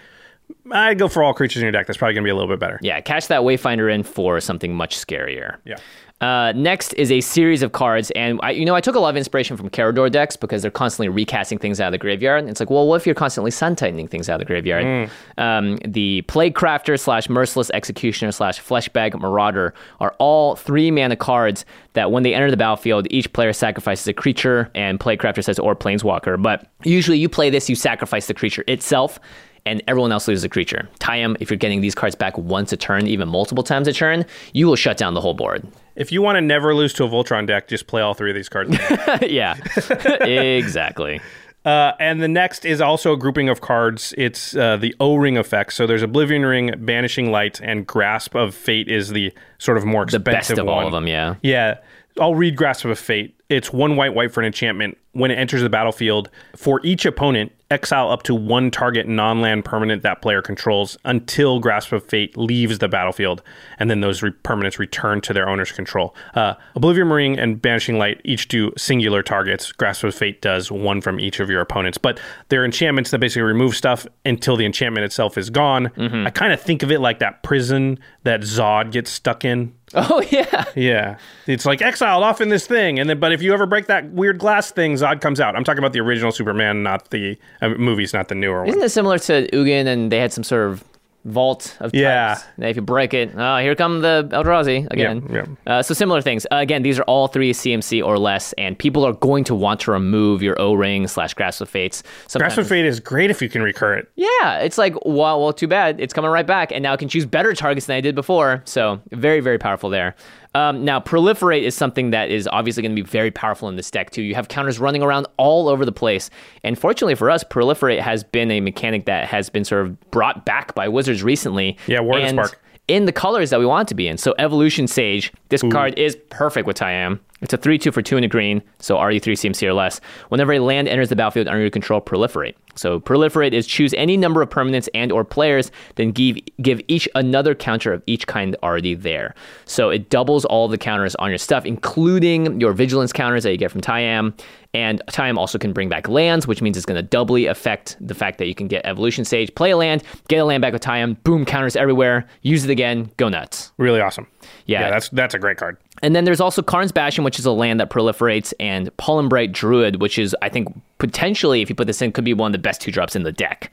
[0.72, 1.86] I'd go for all creatures in your deck.
[1.86, 2.78] That's probably going to be a little bit better.
[2.82, 5.57] Yeah, cash that Wayfinder in for something much scarier.
[5.64, 5.76] Yeah.
[6.25, 9.11] Uh, next is a series of cards, and I, you know, I took a lot
[9.11, 12.41] of inspiration from Karador decks because they're constantly recasting things out of the graveyard.
[12.41, 15.11] And it's like, well, what if you're constantly sun tightening things out of the graveyard?
[15.37, 22.11] Um, the Plaguecrafter slash Merciless Executioner slash Fleshbag Marauder are all three mana cards that
[22.11, 26.43] when they enter the battlefield, each player sacrifices a creature, and Plaguecrafter says or Planeswalker.
[26.43, 29.20] But usually, you play this, you sacrifice the creature itself
[29.66, 30.89] and everyone else loses a creature.
[31.01, 34.27] Tayam, if you're getting these cards back once a turn, even multiple times a turn,
[34.53, 35.66] you will shut down the whole board.
[35.97, 38.34] If you want to never lose to a Voltron deck, just play all three of
[38.34, 38.76] these cards.
[39.22, 39.55] yeah,
[40.24, 41.20] exactly.
[41.64, 44.12] Uh, and the next is also a grouping of cards.
[44.18, 45.72] It's uh, the O Ring effect.
[45.72, 50.03] So there's Oblivion Ring, Banishing Light, and Grasp of Fate is the sort of more
[50.03, 50.32] expensive one.
[50.32, 50.68] The best of one.
[50.68, 51.36] all of them, yeah.
[51.42, 51.78] Yeah.
[52.20, 53.34] I'll read Grasp of Fate.
[53.49, 54.99] It's one white white for an enchantment.
[55.12, 59.64] When it enters the battlefield, for each opponent, exile up to one target non land
[59.64, 63.42] permanent that player controls until Grasp of Fate leaves the battlefield,
[63.78, 66.14] and then those re- permanents return to their owner's control.
[66.34, 69.72] Uh, Oblivion Ring and Banishing Light each do singular targets.
[69.72, 73.42] Grasp of Fate does one from each of your opponents, but they're enchantments that basically
[73.42, 75.90] remove stuff until the enchantment itself is gone.
[76.26, 79.74] I kind of think of it like that prison that Zod gets stuck in.
[80.11, 83.53] Oh yeah, Yeah, it's like exiled off in this thing, and then but if you
[83.55, 85.55] ever break that weird glass thing, Zod comes out.
[85.55, 88.68] I'm talking about the original Superman, not the uh, movies, not the newer one.
[88.68, 90.84] isn't it similar to Ugin and they had some sort of
[91.25, 91.95] vault of types?
[91.95, 92.39] Yeah.
[92.57, 95.27] And if you break it, oh, here come the Eldrazi again.
[95.31, 96.47] Yeah, Uh, so similar things.
[96.53, 99.81] Uh, again, these are all three CMC or less, and people are going to want
[99.81, 102.03] to remove your O ring slash Grasp of Fates.
[102.35, 104.11] Grasp of Fate is great if you can recur it.
[104.16, 106.01] Yeah, it's like, well, well, too bad.
[106.01, 108.62] It's coming right back, and now I can choose better targets than I did before.
[108.64, 110.14] So very, very powerful there.
[110.55, 113.90] Um, now, proliferate is something that is obviously going to be very powerful in this
[113.90, 114.22] deck too.
[114.22, 116.30] You have counters running around all over the place,
[116.62, 120.44] and fortunately for us, proliferate has been a mechanic that has been sort of brought
[120.44, 121.76] back by Wizards recently.
[121.86, 122.61] Yeah, War the and Spark.
[122.87, 124.18] In the colors that we want it to be in.
[124.18, 127.18] So, Evolution Sage, this card is perfect with Tayam.
[127.41, 130.01] It's a 3 2 for 2 and a green, so RE3 CMC or less.
[130.28, 132.55] Whenever a land enters the battlefield under your control, proliferate.
[132.74, 137.09] So proliferate is choose any number of permanents and or players, then give give each
[137.14, 139.35] another counter of each kind already there.
[139.64, 143.59] So it doubles all the counters on your stuff, including your vigilance counters that you
[143.59, 144.32] get from Tayam.
[144.75, 148.14] And Tayam also can bring back lands, which means it's going to doubly affect the
[148.14, 150.83] fact that you can get Evolution Sage, play a land, get a land back with
[150.83, 153.72] Tayam, boom, counters everywhere, use it again, go nuts.
[153.79, 154.27] Really awesome.
[154.66, 154.91] Yeah.
[154.91, 155.77] that's that's a great card.
[156.03, 160.01] And then there's also Karn's Bastion, which is a land that proliferates, and Pollenbright Druid,
[160.01, 160.68] which is, I think,
[160.99, 163.22] potentially, if you put this in, could be one of the best two drops in
[163.22, 163.70] the deck.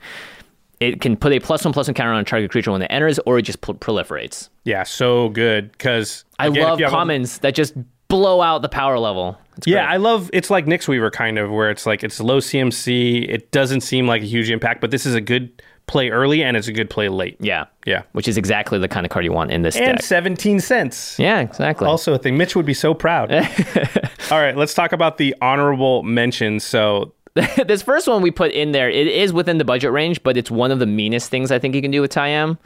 [0.80, 2.86] It can put a plus one plus one counter on a target creature when it
[2.90, 4.48] enters, or it just pro- proliferates.
[4.64, 7.74] Yeah, so good because I love commons that just
[8.08, 9.38] blow out the power level.
[9.58, 9.94] It's Yeah, great.
[9.94, 13.28] I love it's like Nyx Weaver kind of where it's like it's low CMC.
[13.28, 15.50] It doesn't seem like a huge impact, but this is a good
[15.86, 17.36] play early and it's a good play late.
[17.40, 18.02] yeah, Yeah.
[18.12, 20.02] which is exactly the kind of card you want in this And deck.
[20.02, 21.18] 17 cents.
[21.18, 21.86] Yeah, exactly.
[21.88, 22.38] Also a thing.
[22.38, 23.32] Mitch would be so proud.
[24.30, 26.64] All right, let's talk about the honorable mentions.
[26.64, 27.12] So
[27.66, 30.50] this first one we put in there, it is within the budget range, but it's
[30.50, 32.58] one of the meanest things I think you can do with Tayam.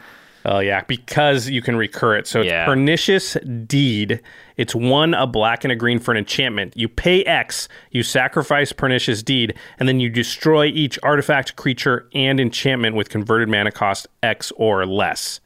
[0.48, 2.28] Oh yeah, because you can recur it.
[2.28, 2.64] So it's Yeah.
[2.66, 3.36] pernicious
[3.66, 4.20] deed.
[4.56, 6.74] It's one a black and a green for an enchantment.
[6.76, 12.38] You pay X, you sacrifice pernicious deed, and then you destroy each artifact, creature, and
[12.38, 15.40] enchantment with converted mana cost X or less.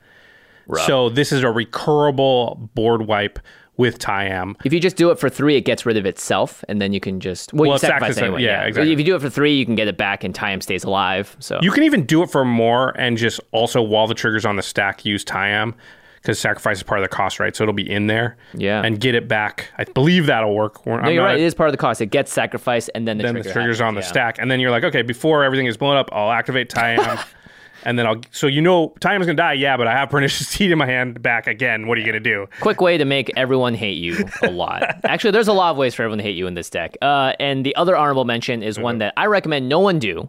[0.86, 3.38] So this is a recurable board wipe
[3.80, 4.56] with Tayam.
[4.62, 7.00] If you just do it for three, it gets rid of itself, and then you
[7.00, 8.42] can just well, Well, you sacrifice sacrifice- anyway.
[8.42, 8.92] yeah, Yeah, exactly.
[8.92, 11.34] If you do it for three, you can get it back, and Tayam stays alive.
[11.40, 14.56] So You can even do it for more and just also while the trigger's on
[14.56, 15.72] the stack, use Tayam
[16.20, 17.56] because sacrifice is part of the cost, right?
[17.56, 18.36] So it'll be in there.
[18.52, 18.82] Yeah.
[18.84, 19.72] And get it back.
[19.78, 20.84] I believe that'll work.
[20.84, 21.40] no, you're right.
[21.40, 22.02] It is part of the cost.
[22.02, 24.06] It gets sacrificed, and then the then trigger the trigger's happens, on the yeah.
[24.06, 27.24] stack, and then you're like, okay, before everything is blown up, I'll activate Tayam,
[27.84, 28.20] and then I'll.
[28.30, 31.22] So you know, Tayam's gonna die, yeah, but I have pernicious seed in my hand
[31.22, 31.86] back again.
[31.86, 32.46] What are you gonna do?
[32.60, 34.82] Quick way to make everyone hate you a lot.
[35.04, 36.96] Actually, there's a lot of ways for everyone to hate you in this deck.
[37.02, 40.28] Uh, and the other honorable mention is one that I recommend no one do.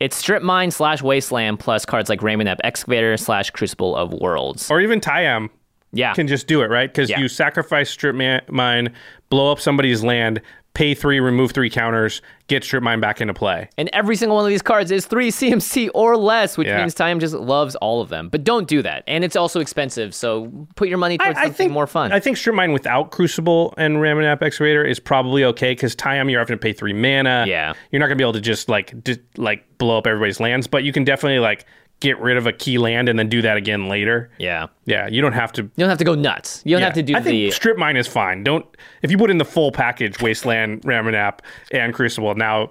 [0.00, 4.70] It's Strip Mine slash Wasteland plus cards like Ramunap Excavator slash Crucible of Worlds.
[4.70, 5.48] Or even Tayam
[5.92, 6.14] Yeah.
[6.14, 6.88] can just do it, right?
[6.88, 7.18] Because Yeah.
[7.18, 8.14] you sacrifice strip
[8.48, 8.94] mine,
[9.28, 10.40] blow up somebody's land,
[10.74, 13.68] pay three, remove three counters, get strip mine back into play.
[13.76, 16.78] And every single one of these cards is three CMC or less, which Yeah.
[16.78, 18.28] means Tayam just loves all of them.
[18.28, 19.02] But don't do that.
[19.08, 22.12] And it's also expensive, so put your money towards something more fun.
[22.12, 26.38] I think strip mine without Crucible and Ramunap Excavator is probably okay because Tayam you're
[26.40, 27.44] having to pay three mana.
[27.48, 27.72] Yeah.
[27.90, 30.84] you're not gonna be able to just like di- like blow up everybody's lands, but
[30.84, 31.66] you can definitely like
[32.00, 34.30] get rid of a key land and then do that again later.
[34.38, 34.66] yeah.
[34.84, 35.62] Yeah, you don't have to.
[35.62, 36.62] You don't have to go nuts.
[36.64, 38.42] You don't have to do I think the strip mine is fine.
[38.42, 38.64] Don't
[39.02, 41.40] if you put in the full package, Wasteland, Ramunap,
[41.72, 42.34] and Crucible.
[42.34, 42.70] Now,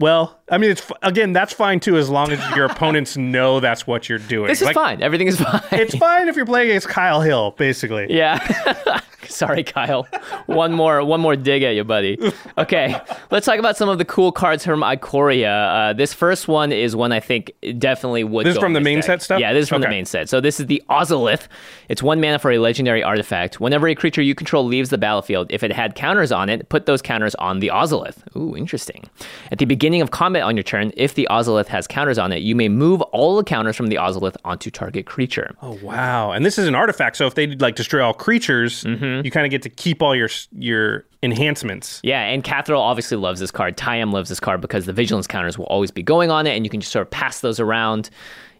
[0.00, 3.86] well, I mean, it's again that's fine too as long as your opponents know that's
[3.86, 4.48] what you're doing.
[4.48, 5.02] This is Like, fine.
[5.02, 5.62] Everything is fine.
[5.72, 8.06] It's fine if you're playing against Kyle Hill, basically.
[8.10, 9.00] Yeah.
[9.26, 10.06] Sorry, Kyle.
[10.46, 12.18] One more, one more dig at you, buddy.
[12.58, 12.94] Okay,
[13.30, 15.90] let's talk about some of the cool cards from Ikoria.
[15.90, 18.44] Uh, this first one is one I think definitely would.
[18.46, 19.04] This is from the main deck.
[19.06, 19.40] set stuff?
[19.40, 20.28] Yeah, this is from the main set.
[20.28, 21.48] So this is the Ozolith.
[21.88, 23.60] It's one mana for a legendary artifact.
[23.60, 26.84] Whenever a creature you control leaves the battlefield, if it had counters on it, put
[26.86, 28.18] those counters on the Ozolith.
[28.36, 29.04] Ooh, interesting.
[29.50, 32.38] At the beginning of combat on your turn, if the Ozolith has counters on it,
[32.38, 35.54] you may move all the counters from the Ozolith onto target creature.
[35.62, 36.30] Oh wow!
[36.32, 39.24] And this is an artifact, so if they like destroy all creatures, Mm-hmm.
[39.24, 42.00] you kind of get to keep all your your enhancements.
[42.04, 43.76] Yeah, and Kathril obviously loves this card.
[43.76, 46.64] Tayam loves this card because the vigilance counters will always be going on it, and
[46.64, 48.10] you can just sort of pass those around.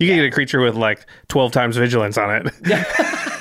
[0.00, 2.52] You can get a creature with like twelve times vigilance on it.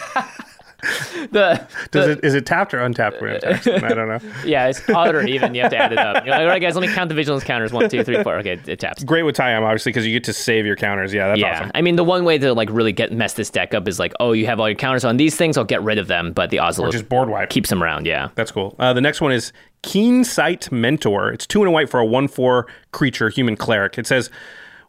[1.32, 3.22] The, Does the- it is it tapped or untapped?
[3.22, 3.68] when it attacks?
[3.68, 4.20] I don't know.
[4.46, 5.56] yeah, it's odd or even.
[5.56, 6.26] You have to add it up.
[6.26, 7.72] You're like, all right, guys, let me count the vigilance counters.
[7.72, 8.36] One, two, three, four.
[8.40, 9.04] Okay, it taps.
[9.04, 11.14] Great with Tayam, obviously, because you get to save your counters.
[11.14, 11.72] Yeah, that's Yeah, awesome.
[11.76, 14.14] I mean, the one way to like really get mess this deck up is like,
[14.20, 15.58] oh, you have all your counters on these things.
[15.58, 17.50] I'll get rid of them, but the Or just board wipe.
[17.50, 18.06] keeps them around.
[18.06, 18.30] Yeah.
[18.36, 18.76] That's cool.
[18.80, 19.54] Uh, the next one is
[19.84, 21.32] Keensight Mentor.
[21.32, 23.98] It's two and a white for a one-four creature, human cleric.
[23.98, 24.30] It says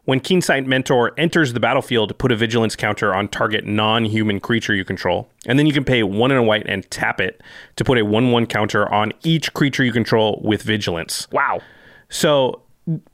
[0.05, 4.85] when Keensight Mentor enters the battlefield, put a vigilance counter on target non-human creature you
[4.85, 7.41] control, and then you can pay one in a white and tap it
[7.75, 11.27] to put a one-one counter on each creature you control with vigilance.
[11.31, 11.59] Wow.
[12.09, 12.61] So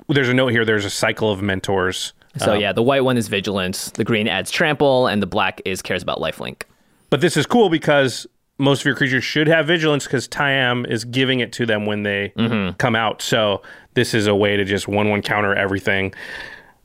[0.09, 0.65] there's a note here.
[0.65, 2.13] There's a cycle of mentors.
[2.37, 5.61] So um, yeah, the white one is vigilance, the green adds trample, and the black
[5.65, 6.63] is cares about lifelink.
[7.09, 8.25] But this is cool because
[8.57, 12.03] most of your creatures should have vigilance because Tayam is giving it to them when
[12.03, 12.75] they mm-hmm.
[12.77, 13.21] come out.
[13.21, 13.61] So
[13.95, 16.13] this is a way to just one one counter everything.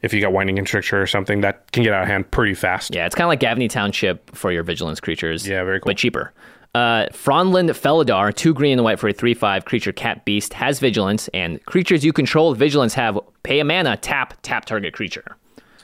[0.03, 2.95] If you got Winding Constrictor or something, that can get out of hand pretty fast.
[2.95, 5.47] Yeah, it's kind of like Gavony Township for your vigilance creatures.
[5.47, 5.91] Yeah, very cool.
[5.91, 6.33] But cheaper.
[6.75, 10.79] Uh, Frondland Felidar, two green and white for a 3 5 creature cat beast, has
[10.79, 15.37] vigilance, and creatures you control with vigilance have pay a mana, tap, tap target creature.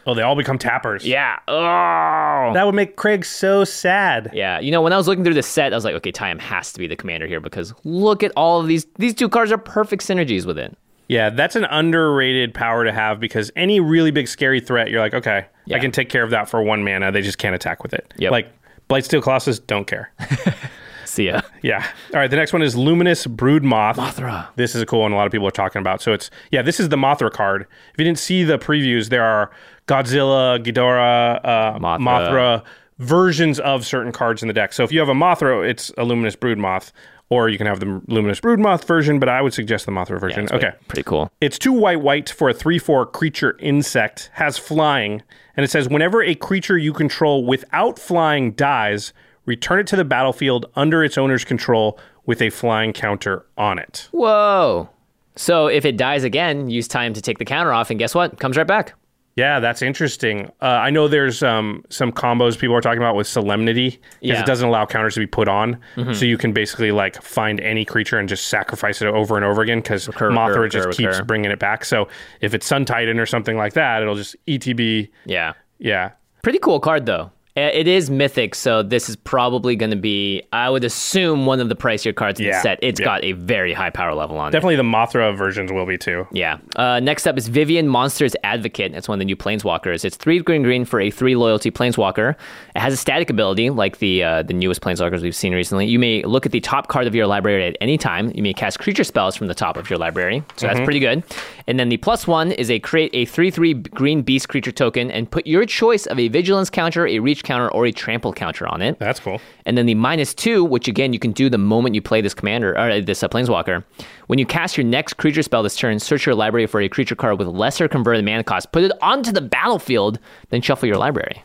[0.06, 1.06] Oh, they all become tappers.
[1.06, 1.38] Yeah.
[1.48, 2.50] Oh.
[2.52, 4.30] That would make Craig so sad.
[4.34, 4.58] Yeah.
[4.60, 6.72] You know, when I was looking through the set, I was like, okay, Tayam has
[6.72, 8.86] to be the commander here because look at all of these.
[8.98, 10.76] These two cards are perfect synergies with it.
[11.12, 15.14] Yeah, that's an underrated power to have because any really big scary threat, you're like,
[15.14, 15.76] okay, Yeah.
[15.76, 17.12] I can take care of that for one mana.
[17.12, 18.12] They just can't attack with it.
[18.16, 18.32] Yep.
[18.32, 18.48] Like
[18.88, 20.10] Blightsteel Colossus, don't care.
[21.04, 21.42] See ya.
[21.62, 21.86] Yeah.
[22.14, 22.30] All right.
[22.30, 23.96] The next one is Luminous Broodmoth.
[23.96, 24.48] Mothra.
[24.56, 25.12] This is a cool one.
[25.12, 26.00] A lot of people are talking about.
[26.00, 26.62] So it's yeah.
[26.62, 27.62] This is the Mothra card.
[27.92, 29.50] If you didn't see the previews, there are
[29.86, 32.00] Godzilla, Ghidorah, uh, Mothra.
[32.00, 32.64] Mothra.
[32.98, 34.72] versions of certain cards in the deck.
[34.72, 36.92] So if you have a Mothra, it's a Luminous Broodmoth,
[37.32, 39.18] or you can have the Luminous Broodmoth version.
[39.18, 40.44] But I would suggest the Mothra version.
[40.44, 40.70] It's okay.
[40.70, 41.30] pretty- Pretty cool.
[41.40, 45.22] It's two white white for a 3 4 creature insect, has flying,
[45.56, 49.12] and it says whenever a creature you control without flying dies,
[49.46, 54.08] return it to the battlefield under its owner's control with a flying counter on it.
[54.12, 54.88] Whoa.
[55.34, 58.38] So if it dies again, use Tayam to take the counter off, and guess what?
[58.38, 58.92] Comes right back.
[59.34, 60.50] Yeah, that's interesting.
[60.60, 64.34] Uh, I know there's um, some combos people are talking about with Solemnity because Yeah.
[64.34, 64.42] Mm-hmm.
[64.42, 65.78] it doesn't allow counters to be put on.
[66.12, 69.62] So you can basically like find any creature and just sacrifice it over and over
[69.62, 71.24] again because Mothra recur, just recur, keeps recur.
[71.24, 71.84] bringing it back.
[71.86, 72.08] So
[72.42, 75.08] if it's Sun Titan or something like that, it'll just ETB.
[75.24, 75.54] Yeah.
[75.78, 76.10] Yeah.
[76.42, 77.30] Pretty cool card though.
[77.54, 81.60] Uh, It is mythic, so this is probably going to be, I would assume, one
[81.60, 82.78] of the pricier cards in the set.
[82.80, 83.04] It's yeah.
[83.04, 84.52] got a very high power level on it.
[84.52, 86.26] Definitely the Mothra versions will be too.
[86.32, 86.58] Yeah.
[86.76, 88.92] Uh, next up is Vivien Monsters Advocate.
[88.92, 90.02] That's one of the new Planeswalkers.
[90.04, 92.36] It's three green green for a three loyalty Planeswalker.
[92.74, 95.86] It has a static ability like the uh, the newest Planeswalkers we've seen recently.
[95.86, 98.32] You may look at the top card of your library at any time.
[98.34, 100.42] You may cast creature spells from the top of your library.
[100.56, 101.22] So that's pretty good.
[101.66, 105.10] And then the plus one is a create a three three green beast creature token
[105.10, 108.66] and put your choice of a vigilance counter, a reach counter, or a trample counter
[108.66, 108.98] on it.
[108.98, 109.40] That's cool.
[109.66, 112.34] And then the minus two, which again you can do the moment you play this
[112.34, 113.84] commander or uh, this uh, planeswalker.
[114.28, 117.14] When you cast your next creature spell this turn, search your library for a creature
[117.14, 118.72] card with lesser converted mana cost.
[118.72, 120.18] Put it onto the battlefield,
[120.50, 121.42] then shuffle your library.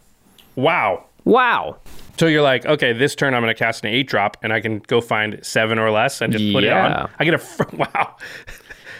[0.56, 1.06] Wow.
[1.26, 1.78] Wow.
[2.18, 4.60] So you're like, okay, this turn I'm going to cast an eight drop, and I
[4.62, 7.10] can go find seven or less and just put it on.
[7.20, 8.16] I get a wow.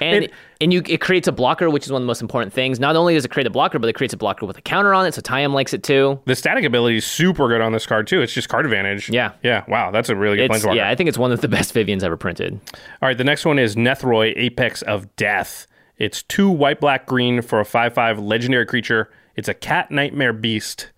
[0.02, 2.52] And It- And you, it creates a blocker, which is one of the most important
[2.52, 2.80] things.
[2.80, 4.94] Not only does it create a blocker, but it creates a blocker with a counter
[4.94, 5.14] on it.
[5.14, 6.20] So Tayam likes it too.
[6.26, 8.22] The static ability is super good on this card too.
[8.22, 9.10] It's just card advantage.
[9.10, 9.34] Yeah.
[9.44, 9.64] Yeah.
[9.68, 9.92] Wow.
[9.92, 10.76] That's a really good It's, planeswalker.
[10.76, 12.60] yeah, I think it's one of the best Viviens ever printed.
[12.74, 15.68] All right, the next one is Nethroi, Apex of Death.
[15.98, 19.12] It's two white, black, green for a 5 5 legendary creature.
[19.36, 20.90] It's a cat nightmare beast.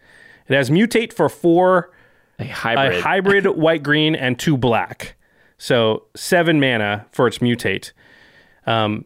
[0.47, 1.91] It has mutate for four,
[2.39, 2.93] A hybrid.
[2.99, 5.15] a hybrid white, green, and two black.
[5.57, 7.91] So seven mana for its mutate.
[8.65, 9.05] Um,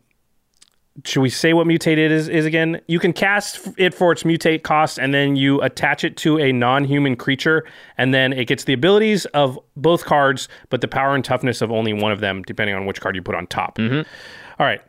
[1.05, 2.79] should we say what mutate it is, is again?
[2.87, 6.51] You can cast it for its mutate cost, and then you attach it to a
[6.51, 7.65] non-human creature,
[7.97, 11.71] and then it gets the abilities of both cards, but the power and toughness of
[11.71, 13.77] only one of them, depending on which card you put on top.
[13.77, 14.07] Mm-hmm.
[14.59, 14.81] All right.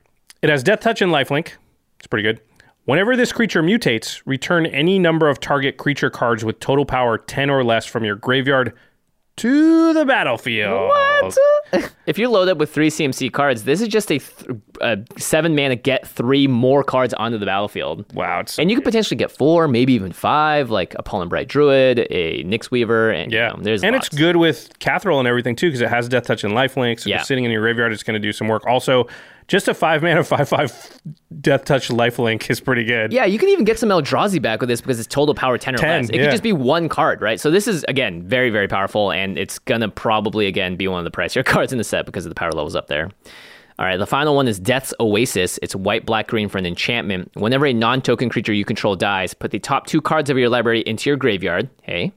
[0.42, 1.52] It has Death Touch and Lifelink.
[1.98, 2.40] It's pretty good.
[2.84, 7.48] Whenever this creature mutates, return any number of target creature cards with total power 10
[7.48, 8.74] or less from your graveyard
[9.36, 10.88] to the battlefield.
[10.88, 11.38] What?
[12.06, 15.56] if you load up with three CMC cards, this is just a, th- a seven
[15.56, 18.04] mana get three more cards onto the battlefield.
[18.14, 18.40] Wow.
[18.40, 22.06] It's, And you could potentially get four, maybe even five, like a Pollen Bright Druid,
[22.10, 23.48] a Nyx Weaver, and you yeah.
[23.48, 24.06] know, there's and lots.
[24.08, 27.00] it's good with Kathril and everything too because it has Death Touch and Lifelink.
[27.00, 27.18] So if Yeah.
[27.18, 28.64] it's sitting in your graveyard, it's going to do some work.
[28.66, 29.08] Also,
[29.46, 31.00] just a five mana, 5 5
[31.40, 33.12] Death Touch Lifelink is pretty good.
[33.12, 35.74] Yeah, you can even get some Eldrazi back with this because it's total power 10
[35.74, 36.08] or 10, less.
[36.08, 36.22] It yeah.
[36.22, 37.38] could just be one card, right?
[37.38, 41.04] So this is, again, very, very powerful, and it's going to probably, again, be one
[41.04, 43.10] of the pricier cards in the set because of the power levels up there.
[43.78, 45.58] All right, the final one is Death's Oasis.
[45.60, 47.30] It's white, black, green for an enchantment.
[47.34, 50.48] Whenever a non token creature you control dies, put the top two cards of your
[50.48, 51.68] library into your graveyard.
[51.82, 52.12] Hey.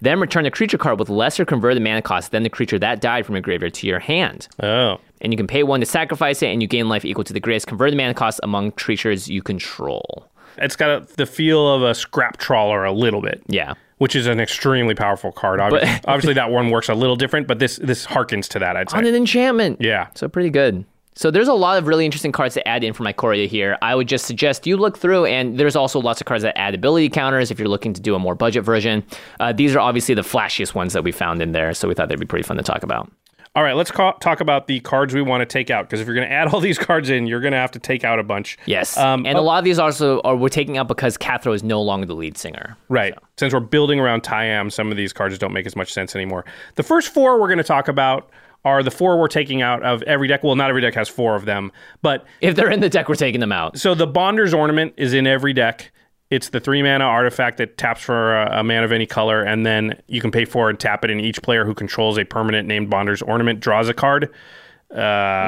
[0.00, 3.24] Then return a creature card with lesser converted mana cost than the creature that died
[3.26, 4.48] from your graveyard to your hand.
[4.60, 4.98] Oh.
[5.22, 7.40] And you can pay one to sacrifice it, and you gain life equal to the
[7.40, 10.28] greatest converted mana cost among creatures you control.
[10.58, 13.42] It's got a, the feel of a scrap trawler a little bit.
[13.46, 13.72] Yeah.
[13.98, 15.60] which is an extremely powerful card.
[15.60, 18.76] Obviously, obviously that one works a little different, but this this harkens to that.
[18.76, 18.98] I'd say.
[18.98, 19.80] on an enchantment.
[19.80, 20.08] Yeah.
[20.14, 20.84] So pretty good.
[21.14, 23.76] So there's a lot of really interesting cards to add in for my Ikoria here.
[23.82, 26.74] I would just suggest you look through, and there's also lots of cards that add
[26.74, 29.04] ability counters if you're looking to do a more budget version.
[29.38, 32.08] Uh, these are obviously the flashiest ones that we found in there, so we thought
[32.08, 33.12] they'd be pretty fun to talk about.
[33.54, 36.06] All right, let's ca- talk about the cards we want to take out because if
[36.06, 38.18] you're going to add all these cards in, you're going to have to take out
[38.18, 38.56] a bunch.
[38.64, 41.62] Yes, Um, and a lot of these also are we're taking out because Kathril is
[41.62, 42.78] no longer the lead singer.
[42.88, 43.14] Right.
[43.36, 46.46] Since we're building around Tayam, some of these cards don't make as much sense anymore.
[46.76, 48.30] The first four we're going to talk about
[48.64, 50.42] are the four we're taking out of every deck.
[50.42, 53.16] Well, not every deck has four of them, but If they're in the deck, we're
[53.16, 53.76] taking them out.
[53.78, 55.92] so the Bonder's Ornament is in every deck.
[56.32, 59.66] It's the three mana artifact that taps for a, a mana of any color, and
[59.66, 62.66] then you can pay for and tap it, and each player who controls a permanent
[62.66, 64.30] named Bonder's Ornament draws a card.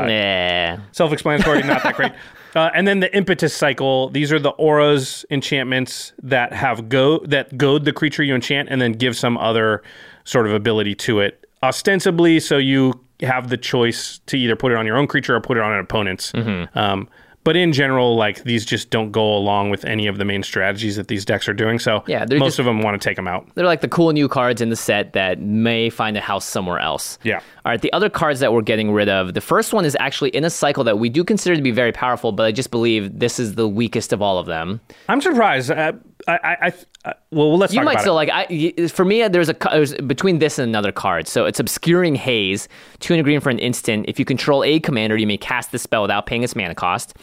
[0.07, 0.79] Nah.
[0.93, 2.13] Self-explanatory, not that great.
[2.55, 4.11] Uh, and then the impetus cycle.
[4.11, 8.81] These are the auras enchantments that have go that goad the creature you enchant, and
[8.81, 9.83] then give some other
[10.23, 11.45] sort of ability to it.
[11.65, 15.41] Ostensibly, so you have the choice to either put it on your own creature or
[15.41, 16.31] put it on an opponent's.
[16.31, 16.79] Mm-hmm.
[16.79, 17.09] Um,
[17.45, 20.97] but in general, like these just don't go along with any of the main strategies
[20.97, 21.79] that these decks are doing.
[21.79, 23.47] So Yeah, most just- of them want to take them out.
[23.55, 26.79] They're like the cool new cards in the set that may find a house somewhere
[26.81, 27.19] else.
[27.23, 27.37] Yeah.
[27.65, 29.35] All right, the other cards that we're getting rid of.
[29.35, 31.93] The first one is actually in a cycle that we do consider to be very
[31.93, 34.81] powerful, but I just believe this is the weakest of all of them.
[35.09, 35.71] I'm surprised.
[35.71, 35.93] Uh,
[36.27, 36.73] I, I, I,
[37.11, 38.29] uh, well, let's You talk might about still it.
[38.29, 38.51] like.
[38.51, 41.29] I, for me, there's a there's between this and another card.
[41.29, 42.69] So it's obscuring haze,
[43.01, 44.07] two and a green for an instant.
[44.09, 47.15] If you control a commander, you may cast the spell without paying its mana cost.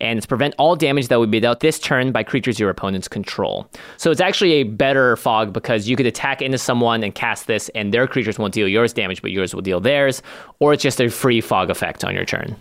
[0.00, 3.08] And it's prevent all damage that would be dealt this turn by creatures your opponents
[3.08, 3.68] control.
[3.96, 7.68] So it's actually a better fog because you could attack into someone and cast this,
[7.70, 10.22] and their creatures won't deal yours damage, but yours will deal theirs.
[10.60, 12.54] Or it's just a free fog effect on your turn.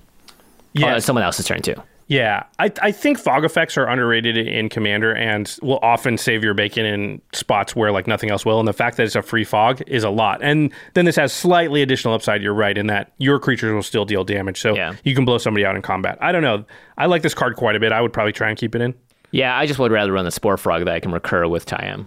[0.73, 0.95] Yeah.
[0.95, 1.75] Uh, someone else's turn too.
[2.09, 6.53] Yeah, I, I think fog effects are underrated in Commander and will often save your
[6.53, 8.59] bacon in spots where like nothing else will.
[8.59, 10.41] And the fact that it's a free fog is a lot.
[10.41, 12.41] And then this has slightly additional upside.
[12.41, 14.93] You're right in that your creatures will still deal damage, so Yeah.
[15.03, 16.17] you can blow somebody out in combat.
[16.21, 16.63] I don't know.
[16.97, 17.91] I like this card quite a bit.
[17.91, 18.93] I would probably try and keep it in.
[19.31, 22.05] Yeah, I just would rather run the Spore Frog that I can recur with Tayam.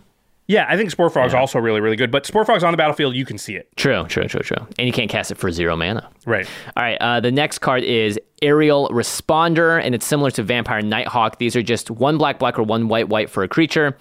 [0.50, 2.10] Yeah, I think Spore Frog's also really really good.
[2.10, 3.68] But Spore Frog's on the battlefield, you can see it.
[3.76, 4.66] True, true, true, true.
[4.80, 6.10] And you can't cast it for zero mana.
[6.26, 6.44] Right.
[6.76, 11.38] All right, uh, the next card is Aerial Responder, and it's similar to Vampire Nighthawk.
[11.38, 13.96] These are just one black, black, or one white, white for a creature.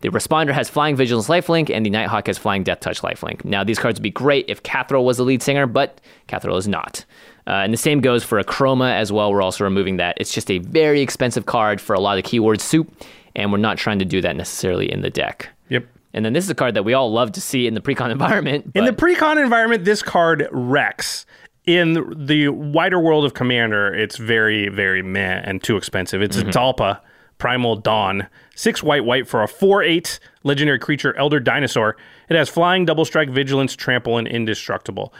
[0.00, 3.44] The Responder has Flying Vigilance Lifelink, and the Nighthawk has Flying Death Touch Lifelink.
[3.44, 6.66] Now, these cards would be great if Kathril was the lead singer, but Kathril is
[6.66, 7.04] not.
[7.46, 9.30] Uh, and the same goes for a Akroma as well.
[9.30, 10.16] We're also removing that.
[10.18, 12.90] It's just a very expensive card for a lot of keyword soup,
[13.36, 15.50] and we're not trying to do that necessarily in the deck.
[16.12, 18.10] And then this is a card that we all love to see in the precon
[18.12, 18.72] environment.
[18.74, 21.26] In the but- pre-con environment, this card wrecks.
[21.66, 26.22] In the wider world of Commander, it's very, very meh and too expensive.
[26.22, 26.50] It's a mm-hmm.
[26.50, 27.00] Dalpa,
[27.38, 28.26] Primal Dawn.
[28.56, 31.96] Six white, white for a 4 8 legendary creature, Elder Dinosaur.
[32.28, 35.12] It has flying, double strike, vigilance, trample, and indestructible.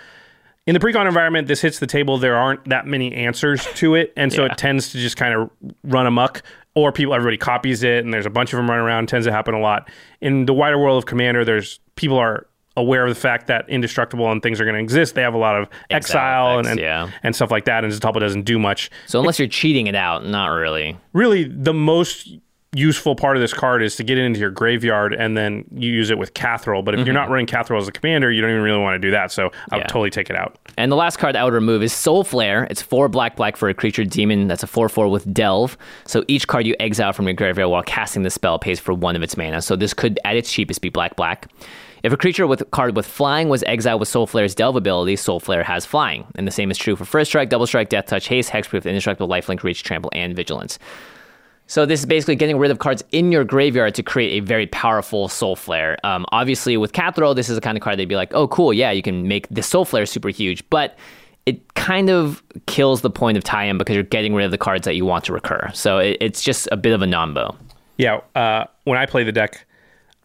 [0.67, 2.17] in the precon environment, this hits the table.
[2.19, 4.53] There aren't that many answers to it, and so Yeah.
[4.53, 5.51] it tends to just kind of
[5.85, 6.43] run amok.
[6.75, 9.09] Or people, everybody copies it, and there's a bunch of them running around.
[9.09, 9.91] Tends to happen a lot
[10.21, 11.45] in the wider world of Commander.
[11.45, 12.47] There's people are
[12.77, 15.15] aware of the fact that indestructible and things are going to exist.
[15.15, 17.11] They have a lot of exile, and effects, and, yeah.
[17.23, 17.85] and stuff like that.
[17.85, 18.91] And Zetalpa doesn't do much.
[19.07, 20.97] So unless you're cheating it out, not really.
[21.13, 22.39] Really, the most
[22.73, 25.91] useful part of this card is to get it into your graveyard and then you
[25.91, 26.85] use it with Kathril.
[26.85, 28.99] But if you're not running Kathril as a commander, you don't even really want to
[29.01, 29.33] do that.
[29.33, 29.77] So I would Mm-hmm.
[29.79, 29.83] Yeah.
[29.87, 30.57] totally take it out.
[30.77, 32.71] And the last card I would remove is Soulflayer.
[32.71, 34.47] It's four black black for a creature demon.
[34.47, 35.77] That's a four four with Delve.
[36.07, 39.17] So each card you exile from your graveyard while casting the spell pays for one
[39.17, 39.63] of its mana.
[39.63, 41.49] So this could, at its cheapest, be black black.
[42.05, 45.85] If a creature with card with flying was exiled with Soulflayer's Delve ability, Soulflayer has
[45.85, 46.25] flying.
[46.37, 49.29] And the same is true for First Strike, Double Strike, Death Touch, Haste, Hexproof, Indestructible,
[49.29, 50.79] Lifelink, Reach, Trample, and Vigilance.
[51.71, 54.67] So this is basically getting rid of cards in your graveyard to create a very
[54.67, 55.95] powerful Soulflayer.
[56.03, 58.73] Um, obviously, with Kathril, this is the kind of card they'd be like, "Oh, cool,
[58.73, 60.99] yeah, you can make the Soulflayer super huge," but
[61.47, 64.85] it kind of kills the point of Tayam because you're getting rid of the cards
[64.85, 65.71] that you want to recur.
[65.73, 67.55] So it, it's just a bit of a nombo.
[67.99, 69.65] Yeah, uh, when I play the deck,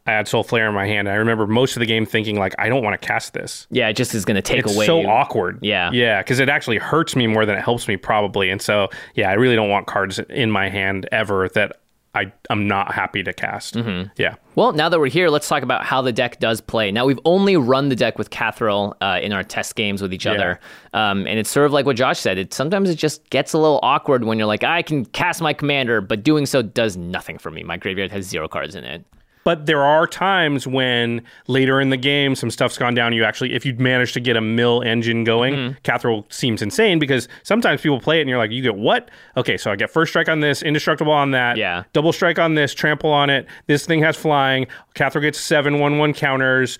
[0.08, 1.10] I had Soulflayer in my hand.
[1.10, 3.66] I remember most of the game thinking like, I don't want to cast this.
[3.72, 4.86] Yeah, it just is going to take It's away.
[4.86, 5.58] so awkward.
[5.62, 5.90] Yeah.
[5.92, 8.50] yeah, because it actually hurts me more than it helps me probably.
[8.52, 11.80] And so, yeah, I really don't want cards in my hand ever that
[12.14, 13.74] I I'm not happy to cast.
[13.74, 14.10] Mm-hmm.
[14.16, 14.36] Yeah.
[14.56, 16.90] Well, now that we're here, let's talk about how the deck does play.
[16.90, 20.26] Now, we've only run the deck with Kathril uh, in our test games with each
[20.26, 20.62] other.
[20.94, 22.38] Um, and it's sort of like what Josh said.
[22.38, 25.52] It Sometimes it just gets a little awkward when you're like, I can cast my
[25.52, 27.64] commander, but doing so does nothing for me.
[27.64, 29.04] My graveyard has zero cards in it.
[29.46, 33.14] But there are times when later in the game some stuff's gone down.
[33.14, 35.78] You actually, if you'd manage to get a mill engine going, Mm-hmm.
[35.84, 39.10] Kathril seems insane because sometimes people play it and you're like, you get what?
[39.38, 41.84] Okay, so I get first strike on this, indestructible on that, Yeah.
[41.94, 43.46] double strike on this, trample on it.
[43.68, 44.68] This thing has flying.
[44.96, 46.78] Kathril gets seven one one counters,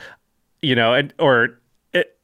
[0.62, 1.14] you know, and,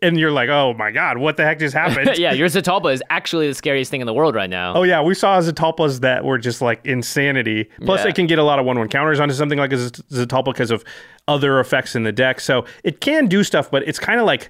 [0.02, 2.12] and you're like, oh my god, what the heck just happened?
[2.18, 4.74] yeah, your Zetalpa is actually the scariest thing in the world right now.
[4.74, 7.70] Oh yeah, we saw Zetalpas that were just like insanity.
[7.86, 8.10] Plus, Yeah.
[8.10, 10.72] it can get a lot of one-one counters onto something like a Z- Zetalpa because
[10.72, 10.84] of
[11.28, 12.40] other effects in the deck.
[12.40, 14.50] So it can do stuff, but it's kind of like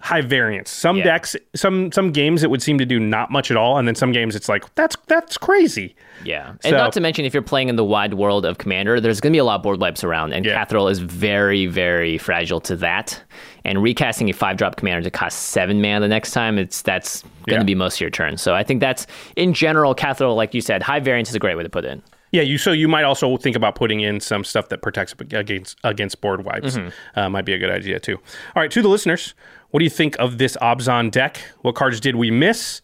[0.00, 0.70] high variance.
[0.70, 1.04] Some Yeah.
[1.04, 3.94] decks, some some games, it would seem to do not much at all, and then
[3.94, 5.94] some games, it's like that's that's crazy.
[6.24, 6.52] Yeah.
[6.64, 9.32] And not to mention, if you're playing in the wide world of Commander, there's going
[9.32, 10.64] to be a lot of board wipes around, and Yeah.
[10.88, 13.22] Is very, very fragile to that.
[13.64, 17.22] And recasting a five drop Commander to cost seven mana the next time, it's that's
[17.46, 17.62] going to Yeah.
[17.64, 18.36] be most of your turn.
[18.36, 21.56] So I think that's, in general, Kathril, like you said, high variance is a great
[21.56, 22.00] way to put it.
[22.32, 25.78] Yeah, you so you might also think about putting in some stuff that protects against
[25.84, 26.76] against board wipes.
[27.16, 28.16] Uh, might be a good idea too.
[28.54, 29.34] All right, to the listeners,
[29.70, 31.40] what do you think of this Abzan deck?
[31.62, 32.82] What cards did we miss?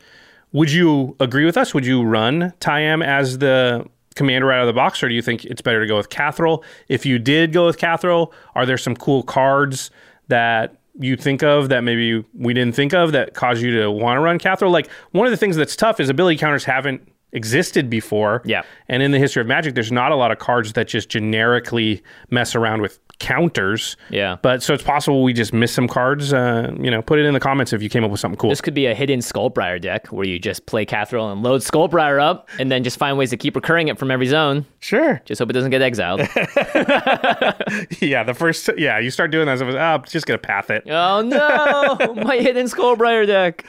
[0.52, 1.74] Would you agree with us?
[1.74, 5.44] Would you run Tayam as the commander out of the box, or do you think
[5.44, 6.64] it's better to go with Kathril?
[6.88, 9.90] If you did go with Kathril, are there some cool cards
[10.28, 14.16] that you think of that maybe we didn't think of that cause you to want
[14.16, 14.70] to run Kathril?
[14.70, 18.42] Like one of the things that's tough is ability counters haven't existed before.
[18.44, 18.62] Yeah.
[18.88, 22.02] And in the history of Magic, there's not a lot of cards that just generically
[22.30, 23.96] mess around with counters.
[24.10, 24.36] Yeah.
[24.42, 26.32] But so it's possible we just missed some cards.
[26.32, 28.50] Uh, you know, put it in the comments if you came up with something cool.
[28.50, 32.20] This could be a hidden Skullbriar deck where you just play Kathril and load Skullbriar
[32.22, 34.66] up, and then just find ways to keep recurring it from every zone.
[34.80, 35.20] sure.
[35.24, 36.20] Just hope it doesn't get exiled.
[38.00, 38.22] Yeah.
[38.24, 39.58] The first, yeah, you start doing that.
[39.58, 40.84] So oh, just gonna path it.
[40.88, 43.64] oh no, my hidden Skullbriar deck.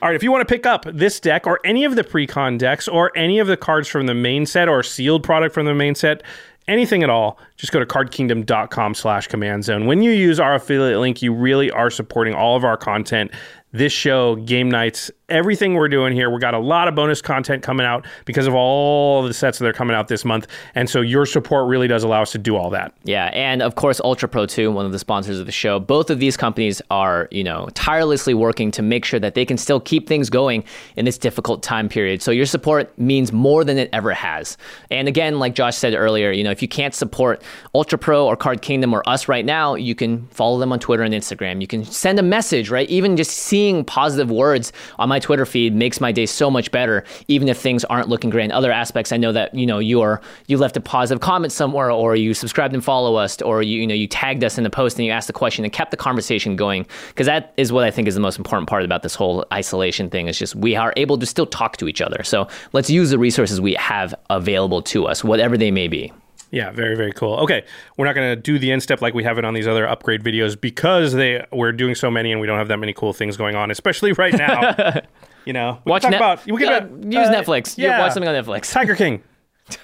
[0.00, 2.58] All right, if you want to pick up this deck or any of the pre-con
[2.58, 5.74] decks or any of the cards from the main set or sealed product from the
[5.74, 6.24] main set,
[6.68, 9.86] anything at all, just go to cardkingdom.com slash command zone.
[9.86, 13.30] When you use our affiliate link, you really are supporting all of our content.
[13.72, 16.28] This show, game nights, everything we're doing here.
[16.28, 19.66] We got a lot of bonus content coming out because of all the sets that
[19.66, 20.46] are coming out this month.
[20.74, 22.94] And so your support really does allow us to do all that.
[23.04, 25.80] Yeah, and of course Ultra Pro 2, one of the sponsors of the show.
[25.80, 29.56] Both of these companies are, you know, tirelessly working to make sure that they can
[29.56, 30.64] still keep things going
[30.96, 32.20] in this difficult time period.
[32.20, 34.58] So your support means more than it ever has.
[34.90, 37.42] And again, like Josh said earlier, you know, if you can't support
[37.74, 41.02] Ultra Pro or Card Kingdom or us right now, you can follow them on Twitter
[41.02, 41.62] and Instagram.
[41.62, 42.88] You can send a message, right?
[42.90, 47.04] Even just seeing positive words on my Twitter feed makes my day so much better,
[47.28, 48.44] even if things aren't looking great.
[48.44, 51.52] In other aspects, I know that, you know, you are you left a positive comment
[51.52, 54.64] somewhere or you subscribed and follow us or you, you know, you tagged us in
[54.64, 56.86] the post and you asked the question and kept the conversation going.
[57.08, 60.10] Because that is what I think is the most important part about this whole isolation
[60.10, 60.26] thing.
[60.26, 62.22] Is just we are able to still talk to each other.
[62.22, 66.12] So let's use the resources we have available to us, whatever they may be.
[66.52, 67.34] Yeah, very very cool.
[67.38, 67.64] Okay,
[67.96, 69.88] we're not going to do the end step like we have it on these other
[69.88, 73.14] upgrade videos because they we're doing so many and we don't have that many cool
[73.14, 75.00] things going on, especially right now.
[75.46, 77.78] you know, Watch Net- about we can uh, use uh, Netflix.
[77.78, 78.70] Yeah, watch something on Netflix.
[78.72, 79.22] Tiger King.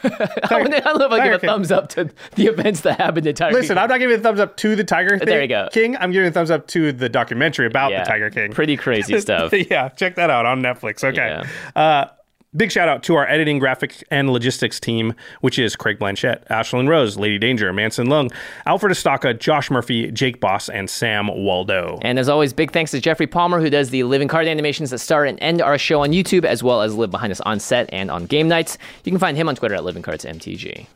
[0.02, 1.48] I don't know if I Tiger give a King.
[1.48, 3.82] thumbs up to the events that happened in Tiger Listen, King.
[3.82, 5.68] I'm not giving a thumbs up to the Tiger There you go.
[5.72, 5.96] King.
[5.96, 8.52] I'm giving a thumbs up to the documentary about yeah, the Tiger King.
[8.52, 9.52] Pretty crazy stuff.
[9.52, 11.02] yeah, check that out on Netflix.
[11.02, 11.42] Okay.
[11.76, 11.80] Yeah.
[11.80, 12.08] Uh,
[12.56, 16.88] big shout out to our editing, graphic, and logistics team, which is Craig Blanchett, Ashlyn
[16.88, 18.30] Rose, Lady Danger, Manson Lung,
[18.66, 21.98] Alfred Estaca, Josh Murphy, Jake Boss, and Sam Waldo.
[22.02, 24.98] And as always, big thanks to Jeffrey Palmer, who does the living card animations that
[24.98, 27.88] start and end our show on YouTube, as well as live behind us on set
[27.92, 28.78] and on game nights.
[29.04, 30.86] You can find him on Twitter at livingcardsmtg.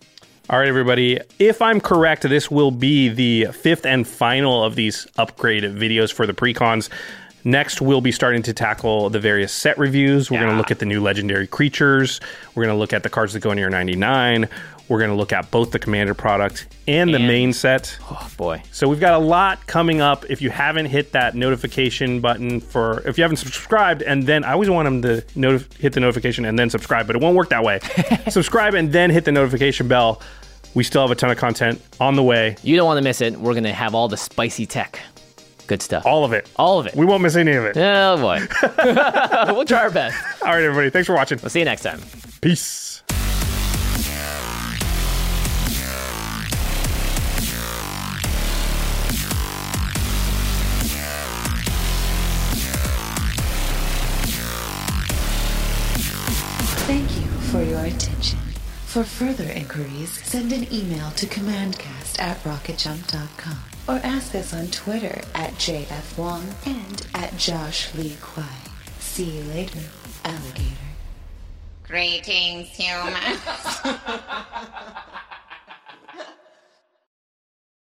[0.50, 1.20] All right, everybody.
[1.38, 6.26] If I'm correct, this will be the fifth and final of these upgrade videos for
[6.26, 6.88] the precons.
[7.44, 10.30] Next, we'll be starting to tackle the various set reviews.
[10.30, 12.20] We're going to look at the new legendary creatures.
[12.54, 14.48] We're going to look at the cards that go in your 99.
[14.88, 17.96] We're going to look at both the commander product and the main set.
[18.10, 18.62] Oh boy.
[18.72, 20.28] So we've got a lot coming up.
[20.28, 24.52] If you haven't hit that notification button for, if you haven't subscribed, and then I
[24.52, 27.48] always want them to notif- hit the notification and then subscribe, but it won't work
[27.50, 27.80] that way.
[28.28, 30.20] subscribe and then hit the notification bell.
[30.74, 32.56] We still have a ton of content on the way.
[32.62, 33.36] You don't want to miss it.
[33.36, 35.00] We're going to have all the spicy tech.
[35.66, 36.06] Good stuff.
[36.06, 36.48] All of it.
[36.56, 36.94] All of it.
[36.94, 37.76] We won't miss any of it.
[37.76, 38.40] Oh boy.
[39.54, 40.16] we'll try our best.
[40.42, 40.90] All right, everybody.
[40.90, 41.38] Thanks for watching.
[41.40, 42.00] We'll see you next time.
[42.40, 43.02] Peace.
[56.84, 58.38] Thank you for your attention.
[58.86, 65.20] For further inquiries, send an email to commandcast at rocketjump.com or ask us on Twitter
[65.34, 68.44] at JF Wong and at Josh Lee Kwai.
[68.98, 69.80] See you later,
[70.24, 70.76] alligator.
[71.82, 73.40] Greetings, humans.